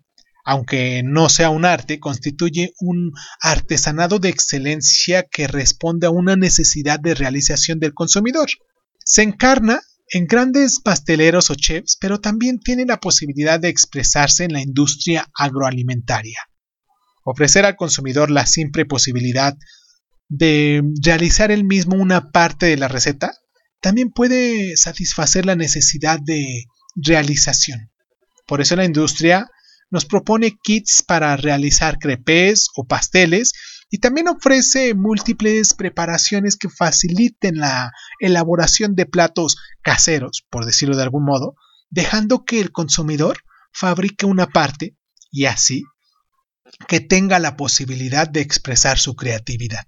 aunque 0.49 1.01
no 1.03 1.27
sea 1.27 1.49
un 1.49 1.65
arte, 1.65 1.99
constituye 1.99 2.73
un 2.79 3.11
artesanado 3.41 4.17
de 4.17 4.29
excelencia 4.29 5.23
que 5.23 5.45
responde 5.45 6.07
a 6.07 6.09
una 6.09 6.37
necesidad 6.37 7.01
de 7.01 7.15
realización 7.15 7.79
del 7.79 7.93
consumidor. 7.93 8.47
Se 8.97 9.23
encarna 9.23 9.81
en 10.09 10.25
grandes 10.25 10.79
pasteleros 10.79 11.49
o 11.49 11.55
chefs, 11.55 11.97
pero 11.99 12.21
también 12.21 12.61
tiene 12.61 12.85
la 12.85 13.01
posibilidad 13.01 13.59
de 13.59 13.67
expresarse 13.67 14.45
en 14.45 14.53
la 14.53 14.61
industria 14.61 15.27
agroalimentaria. 15.37 16.39
Ofrecer 17.25 17.65
al 17.65 17.75
consumidor 17.75 18.31
la 18.31 18.45
simple 18.45 18.85
posibilidad 18.85 19.53
de 20.29 20.81
realizar 21.03 21.51
él 21.51 21.65
mismo 21.65 21.97
una 21.97 22.31
parte 22.31 22.67
de 22.67 22.77
la 22.77 22.87
receta 22.87 23.33
también 23.81 24.11
puede 24.11 24.77
satisfacer 24.77 25.45
la 25.45 25.57
necesidad 25.57 26.19
de 26.23 26.63
realización. 26.95 27.91
Por 28.45 28.61
eso 28.61 28.77
la 28.77 28.85
industria 28.85 29.49
nos 29.89 30.05
propone 30.05 30.57
kits 30.61 31.01
para 31.01 31.35
realizar 31.37 31.97
crepes 31.97 32.67
o 32.75 32.85
pasteles 32.85 33.53
y 33.89 33.99
también 33.99 34.27
ofrece 34.27 34.93
múltiples 34.93 35.73
preparaciones 35.73 36.57
que 36.57 36.69
faciliten 36.69 37.57
la 37.57 37.91
elaboración 38.19 38.95
de 38.95 39.05
platos 39.05 39.57
caseros, 39.81 40.45
por 40.49 40.65
decirlo 40.65 40.97
de 40.97 41.03
algún 41.03 41.23
modo, 41.23 41.55
dejando 41.89 42.43
que 42.43 42.59
el 42.59 42.71
consumidor 42.71 43.37
fabrique 43.71 44.25
una 44.25 44.47
parte 44.47 44.97
y 45.31 45.45
así 45.45 45.83
que 46.87 46.99
tenga 46.99 47.39
la 47.39 47.55
posibilidad 47.55 48.27
de 48.27 48.41
expresar 48.41 48.99
su 48.99 49.15
creatividad. 49.15 49.85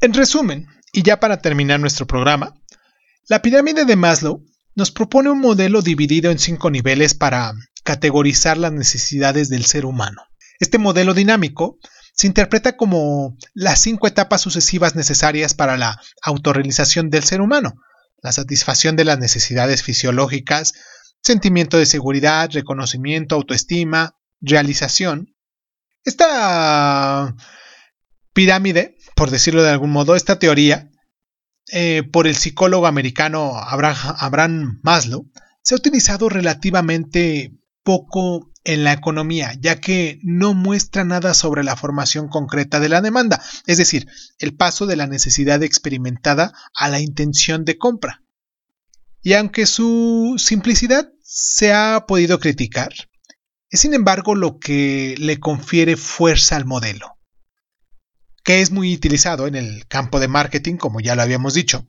En 0.00 0.14
resumen, 0.14 0.66
y 0.92 1.02
ya 1.02 1.20
para 1.20 1.42
terminar 1.42 1.78
nuestro 1.78 2.06
programa, 2.06 2.54
la 3.28 3.42
pirámide 3.42 3.84
de 3.84 3.96
Maslow 3.96 4.42
nos 4.74 4.90
propone 4.90 5.30
un 5.30 5.40
modelo 5.40 5.82
dividido 5.82 6.30
en 6.30 6.38
cinco 6.38 6.70
niveles 6.70 7.14
para 7.14 7.52
categorizar 7.84 8.56
las 8.56 8.72
necesidades 8.72 9.50
del 9.50 9.66
ser 9.66 9.84
humano. 9.84 10.22
Este 10.58 10.78
modelo 10.78 11.12
dinámico 11.12 11.78
se 12.14 12.26
interpreta 12.26 12.78
como 12.78 13.36
las 13.52 13.80
cinco 13.80 14.06
etapas 14.06 14.40
sucesivas 14.40 14.94
necesarias 14.94 15.52
para 15.52 15.76
la 15.76 16.00
autorrealización 16.22 17.10
del 17.10 17.24
ser 17.24 17.42
humano, 17.42 17.74
la 18.22 18.32
satisfacción 18.32 18.96
de 18.96 19.04
las 19.04 19.18
necesidades 19.18 19.82
fisiológicas, 19.82 20.72
sentimiento 21.22 21.76
de 21.76 21.84
seguridad, 21.84 22.48
reconocimiento, 22.50 23.34
autoestima, 23.34 24.16
realización. 24.40 25.34
Esta 26.04 27.34
pirámide 28.40 28.96
por 29.20 29.30
decirlo 29.30 29.62
de 29.62 29.68
algún 29.68 29.90
modo, 29.90 30.16
esta 30.16 30.38
teoría 30.38 30.90
eh, 31.70 32.04
por 32.10 32.26
el 32.26 32.36
psicólogo 32.36 32.86
americano 32.86 33.52
Abraham, 33.54 34.80
Maslow 34.82 35.30
se 35.60 35.74
ha 35.74 35.76
utilizado 35.76 36.30
relativamente 36.30 37.52
poco 37.82 38.50
en 38.64 38.82
la 38.82 38.94
economía, 38.94 39.52
ya 39.60 39.78
que 39.78 40.20
no 40.22 40.54
muestra 40.54 41.04
nada 41.04 41.34
sobre 41.34 41.64
la 41.64 41.76
formación 41.76 42.28
concreta 42.28 42.80
de 42.80 42.88
la 42.88 43.02
demanda, 43.02 43.42
es 43.66 43.76
decir, 43.76 44.06
el 44.38 44.56
paso 44.56 44.86
de 44.86 44.96
la 44.96 45.06
necesidad 45.06 45.62
experimentada 45.62 46.54
a 46.74 46.88
la 46.88 46.98
intención 46.98 47.66
de 47.66 47.76
compra. 47.76 48.22
Y 49.20 49.34
aunque 49.34 49.66
su 49.66 50.36
simplicidad 50.38 51.10
se 51.22 51.74
ha 51.74 52.06
podido 52.08 52.40
criticar, 52.40 52.94
es 53.68 53.80
sin 53.80 53.92
embargo 53.92 54.34
lo 54.34 54.58
que 54.58 55.14
le 55.18 55.38
confiere 55.40 55.98
fuerza 55.98 56.56
al 56.56 56.64
modelo 56.64 57.19
que 58.42 58.60
es 58.60 58.70
muy 58.70 58.94
utilizado 58.94 59.46
en 59.46 59.54
el 59.54 59.86
campo 59.86 60.20
de 60.20 60.28
marketing, 60.28 60.76
como 60.76 61.00
ya 61.00 61.14
lo 61.14 61.22
habíamos 61.22 61.54
dicho, 61.54 61.86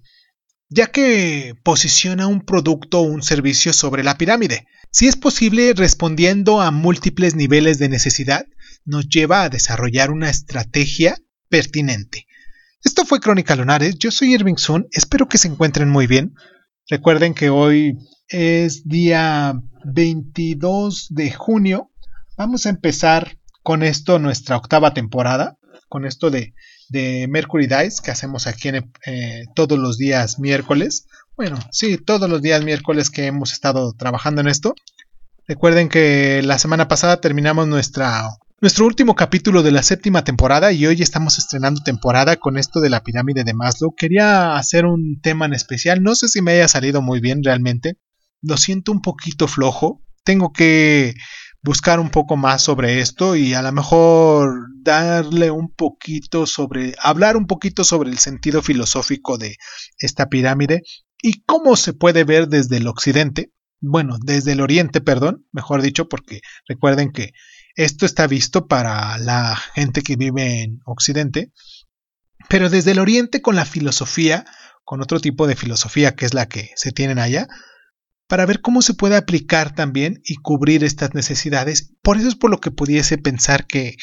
ya 0.70 0.88
que 0.88 1.56
posiciona 1.64 2.28
un 2.28 2.42
producto 2.42 3.00
o 3.00 3.04
un 3.04 3.24
servicio 3.24 3.74
sobre 3.74 4.04
la 4.04 4.18
pirámide. 4.18 4.68
Si 4.92 5.08
es 5.08 5.16
posible, 5.16 5.74
respondiendo 5.74 6.62
a 6.62 6.72
múltiples 6.72 7.36
niveles 7.36 7.80
de 7.80 7.90
necesidad, 7.90 8.46
nos 8.86 9.08
lleva 9.08 9.44
a 9.44 9.50
desarrollar 9.50 10.12
una 10.12 10.30
estrategia 10.30 11.18
pertinente. 11.50 12.28
Esto 12.84 13.06
fue 13.06 13.20
Crónica 13.20 13.56
Lunares, 13.56 13.98
yo 14.00 14.12
soy 14.12 14.34
Irving 14.34 14.58
Sun, 14.58 14.88
espero 14.92 15.30
que 15.30 15.38
se 15.38 15.48
encuentren 15.48 15.90
muy 15.90 16.08
bien. 16.08 16.34
Recuerden 16.90 17.34
que 17.34 17.50
hoy 17.50 17.98
es 18.28 18.88
día 18.88 19.54
22 19.86 21.08
de 21.10 21.32
junio. 21.32 21.92
Vamos 22.38 22.66
a 22.66 22.70
empezar 22.70 23.38
con 23.62 23.84
esto 23.84 24.20
nuestra 24.20 24.58
octava 24.58 24.94
temporada 24.94 25.58
con 25.92 26.06
esto 26.06 26.32
de, 26.32 26.54
Mercury 27.30 27.68
Dice 27.68 28.02
que 28.04 28.12
hacemos 28.12 28.48
aquí 28.48 28.70
en, 28.70 28.92
eh, 29.06 29.44
todos 29.54 29.78
los 29.78 29.98
días 29.98 30.40
miércoles. 30.40 31.06
Bueno, 31.38 31.60
sí, 31.72 31.98
todos 31.98 32.30
los 32.30 32.42
días 32.42 32.64
miércoles 32.64 33.10
que 33.10 33.28
hemos 33.28 33.52
estado 33.52 33.94
trabajando 33.94 34.42
en 34.42 34.48
esto. 34.48 34.74
Recuerden 35.48 35.90
que 35.90 36.42
la 36.44 36.58
semana 36.58 36.88
pasada 36.88 37.20
terminamos 37.20 37.68
nuestra, 37.68 38.24
nuestro 38.62 38.86
último 38.86 39.16
capítulo 39.16 39.64
de 39.64 39.72
la 39.72 39.84
séptima 39.84 40.24
temporada 40.24 40.72
y 40.72 40.86
hoy 40.86 41.02
estamos 41.02 41.38
estrenando 41.38 41.84
temporada 41.84 42.38
con 42.38 42.58
esto 42.58 42.80
de 42.80 42.90
la 42.90 43.04
pirámide 43.04 43.44
de 43.44 43.54
Maslow. 43.54 43.94
Quería 43.94 44.56
hacer 44.56 44.86
un 44.86 45.20
tema 45.22 45.46
en 45.46 45.54
especial, 45.54 46.02
no 46.02 46.16
sé 46.16 46.30
si 46.30 46.42
me 46.42 46.54
haya 46.54 46.68
salido 46.70 47.02
muy 47.02 47.20
bien 47.20 47.44
realmente. 47.44 47.98
Lo 48.42 48.56
siento 48.58 48.92
un 48.94 49.02
poquito 49.02 49.48
flojo. 49.48 50.02
Tengo 50.24 50.54
que 50.54 51.16
buscar 51.64 52.00
un 52.00 52.10
poco 52.10 52.38
más 52.38 52.64
sobre 52.64 53.00
esto 53.00 53.36
y 53.36 53.54
a 53.54 53.62
lo 53.62 53.72
mejor 53.72 54.68
darle 54.82 55.52
un 55.52 55.70
poquito 55.74 56.46
sobre, 56.46 56.96
hablar 57.00 57.38
un 57.38 57.46
poquito 57.46 57.84
sobre 57.84 58.10
el 58.10 58.18
sentido 58.18 58.62
filosófico 58.62 59.38
de 59.38 59.58
esta 60.00 60.28
pirámide 60.28 60.82
y 61.22 61.44
cómo 61.44 61.76
se 61.76 61.94
puede 61.94 62.24
ver 62.24 62.48
desde 62.48 62.78
el 62.78 62.88
occidente, 62.88 63.52
bueno, 63.80 64.18
desde 64.24 64.54
el 64.54 64.62
oriente, 64.62 65.02
perdón, 65.02 65.46
mejor 65.52 65.82
dicho, 65.82 66.10
porque 66.10 66.42
recuerden 66.68 67.12
que 67.12 67.32
esto 67.76 68.06
está 68.06 68.28
visto 68.28 68.68
para 68.68 69.18
la 69.20 69.56
gente 69.56 70.02
que 70.02 70.16
vive 70.16 70.64
en 70.64 70.80
occidente, 70.86 71.52
pero 72.50 72.70
desde 72.70 72.92
el 72.92 73.00
oriente 73.00 73.42
con 73.42 73.56
la 73.56 73.66
filosofía, 73.66 74.46
con 74.84 75.02
otro 75.02 75.20
tipo 75.20 75.48
de 75.48 75.56
filosofía 75.56 76.16
que 76.16 76.26
es 76.26 76.34
la 76.34 76.48
que 76.48 76.72
se 76.76 76.92
tienen 76.92 77.20
allá, 77.20 77.48
para 78.32 78.46
ver 78.46 78.62
cómo 78.62 78.82
se 78.82 78.94
puede 78.94 79.18
aplicar 79.18 79.76
también 79.76 80.22
y 80.24 80.38
cubrir 80.38 80.86
estas 80.86 81.14
necesidades. 81.14 81.92
Por 82.02 82.16
eso 82.16 82.30
es 82.30 82.36
por 82.36 82.50
lo 82.50 82.62
que 82.62 82.72
pudiese 82.72 83.18
pensar 83.18 83.68
que 83.68 83.98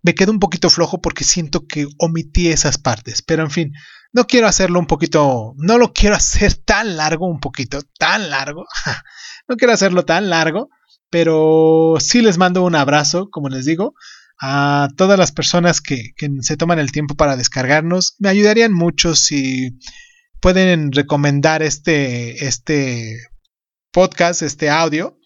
me 0.00 0.14
quedo 0.14 0.32
un 0.32 0.38
poquito 0.38 0.70
flojo 0.70 1.02
porque 1.02 1.24
siento 1.24 1.66
que 1.66 1.86
omití 1.98 2.48
esas 2.48 2.78
partes. 2.78 3.20
Pero 3.20 3.42
en 3.42 3.50
fin, 3.50 3.72
no 4.14 4.26
quiero 4.26 4.46
hacerlo 4.46 4.78
un 4.78 4.86
poquito, 4.86 5.52
no 5.58 5.76
lo 5.76 5.92
quiero 5.92 6.16
hacer 6.16 6.54
tan 6.54 6.96
largo, 6.96 7.28
un 7.28 7.38
poquito, 7.38 7.80
tan 7.98 8.30
largo. 8.30 8.64
no 9.46 9.56
quiero 9.56 9.74
hacerlo 9.74 10.06
tan 10.06 10.30
largo, 10.30 10.70
pero 11.10 11.96
sí 11.98 12.22
les 12.22 12.38
mando 12.38 12.64
un 12.64 12.76
abrazo, 12.76 13.28
como 13.30 13.50
les 13.50 13.66
digo, 13.66 13.92
a 14.40 14.88
todas 14.96 15.18
las 15.18 15.32
personas 15.32 15.82
que, 15.82 16.14
que 16.16 16.30
se 16.40 16.56
toman 16.56 16.78
el 16.78 16.92
tiempo 16.92 17.14
para 17.14 17.36
descargarnos. 17.36 18.16
Me 18.20 18.30
ayudarían 18.30 18.72
mucho 18.72 19.14
si 19.14 19.76
pueden 20.40 20.92
recomendar 20.92 21.62
este, 21.62 22.46
este 22.46 23.18
podcast, 23.96 24.42
este 24.42 24.68
audio, 24.68 25.18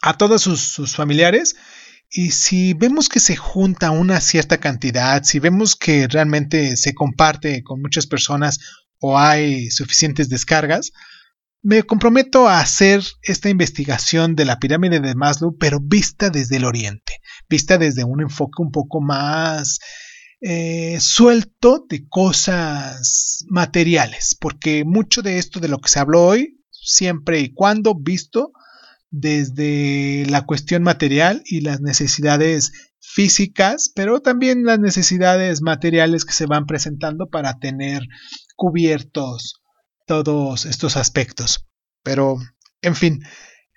a 0.00 0.16
todos 0.16 0.40
sus, 0.40 0.96
familiares. 0.96 1.56
Y 2.10 2.30
si 2.30 2.72
vemos 2.72 3.10
que 3.10 3.20
se 3.20 3.36
junta 3.36 3.90
una 3.90 4.18
cierta 4.22 4.56
cantidad, 4.56 5.22
si 5.24 5.40
vemos 5.40 5.76
que 5.76 6.08
realmente 6.08 6.78
se 6.78 6.94
comparte 6.94 7.62
con 7.62 7.82
muchas 7.82 8.06
personas 8.06 8.60
o 8.98 9.18
hay 9.18 9.70
suficientes 9.70 10.30
descargas, 10.30 10.92
me 11.60 11.82
comprometo 11.82 12.48
a 12.48 12.60
hacer 12.60 13.02
esta 13.20 13.50
investigación 13.50 14.36
de 14.36 14.46
la 14.46 14.58
pirámide 14.58 14.98
de 14.98 15.14
Maslow, 15.14 15.58
pero 15.58 15.78
vista 15.78 16.30
desde 16.30 16.56
el 16.56 16.64
oriente, 16.64 17.18
vista 17.46 17.76
desde 17.76 18.04
un 18.04 18.22
enfoque 18.22 18.62
un 18.62 18.70
poco 18.70 19.02
más 19.02 19.80
eh, 20.40 20.96
suelto 20.98 21.84
de 21.90 22.08
cosas 22.08 23.44
materiales, 23.50 24.34
porque 24.40 24.82
mucho 24.86 25.20
de 25.20 25.36
esto 25.36 25.60
de 25.60 25.68
lo 25.68 25.78
que 25.78 25.90
se 25.90 25.98
habló 25.98 26.24
hoy, 26.24 26.61
siempre 26.82 27.40
y 27.40 27.52
cuando 27.52 27.94
visto 27.94 28.52
desde 29.10 30.24
la 30.28 30.46
cuestión 30.46 30.82
material 30.82 31.42
y 31.44 31.60
las 31.60 31.80
necesidades 31.80 32.72
físicas, 32.98 33.92
pero 33.94 34.20
también 34.20 34.64
las 34.64 34.78
necesidades 34.78 35.60
materiales 35.60 36.24
que 36.24 36.32
se 36.32 36.46
van 36.46 36.66
presentando 36.66 37.26
para 37.28 37.58
tener 37.58 38.02
cubiertos 38.56 39.60
todos 40.06 40.64
estos 40.64 40.96
aspectos. 40.96 41.68
Pero, 42.02 42.38
en 42.80 42.96
fin, 42.96 43.22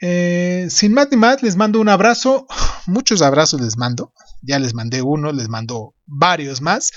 eh, 0.01 0.67
sin 0.69 0.93
más 0.93 1.09
ni 1.11 1.17
más, 1.17 1.43
les 1.43 1.57
mando 1.57 1.81
un 1.81 1.89
abrazo, 1.89 2.47
muchos 2.87 3.21
abrazos 3.21 3.59
les 3.61 3.77
mando, 3.77 4.13
ya 4.41 4.57
les 4.59 4.73
mandé 4.73 5.01
uno, 5.01 5.31
les 5.31 5.49
mando 5.49 5.95
varios 6.05 6.61
más 6.61 6.91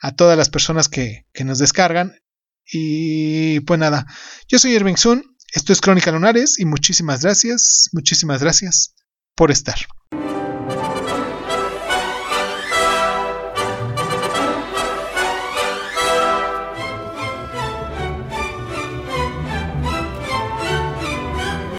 a 0.00 0.12
todas 0.12 0.38
las 0.38 0.48
personas 0.48 0.88
que, 0.88 1.26
que 1.32 1.44
nos 1.44 1.58
descargan. 1.58 2.14
Y 2.72 3.60
pues 3.60 3.80
nada, 3.80 4.06
yo 4.46 4.60
soy 4.60 4.74
Irving 4.74 4.94
Sun, 4.94 5.24
esto 5.52 5.72
es 5.72 5.80
Crónica 5.80 6.12
Lunares 6.12 6.58
y 6.58 6.64
muchísimas 6.64 7.22
gracias, 7.22 7.88
muchísimas 7.92 8.42
gracias 8.42 8.94
por 9.34 9.50
estar. 9.50 9.76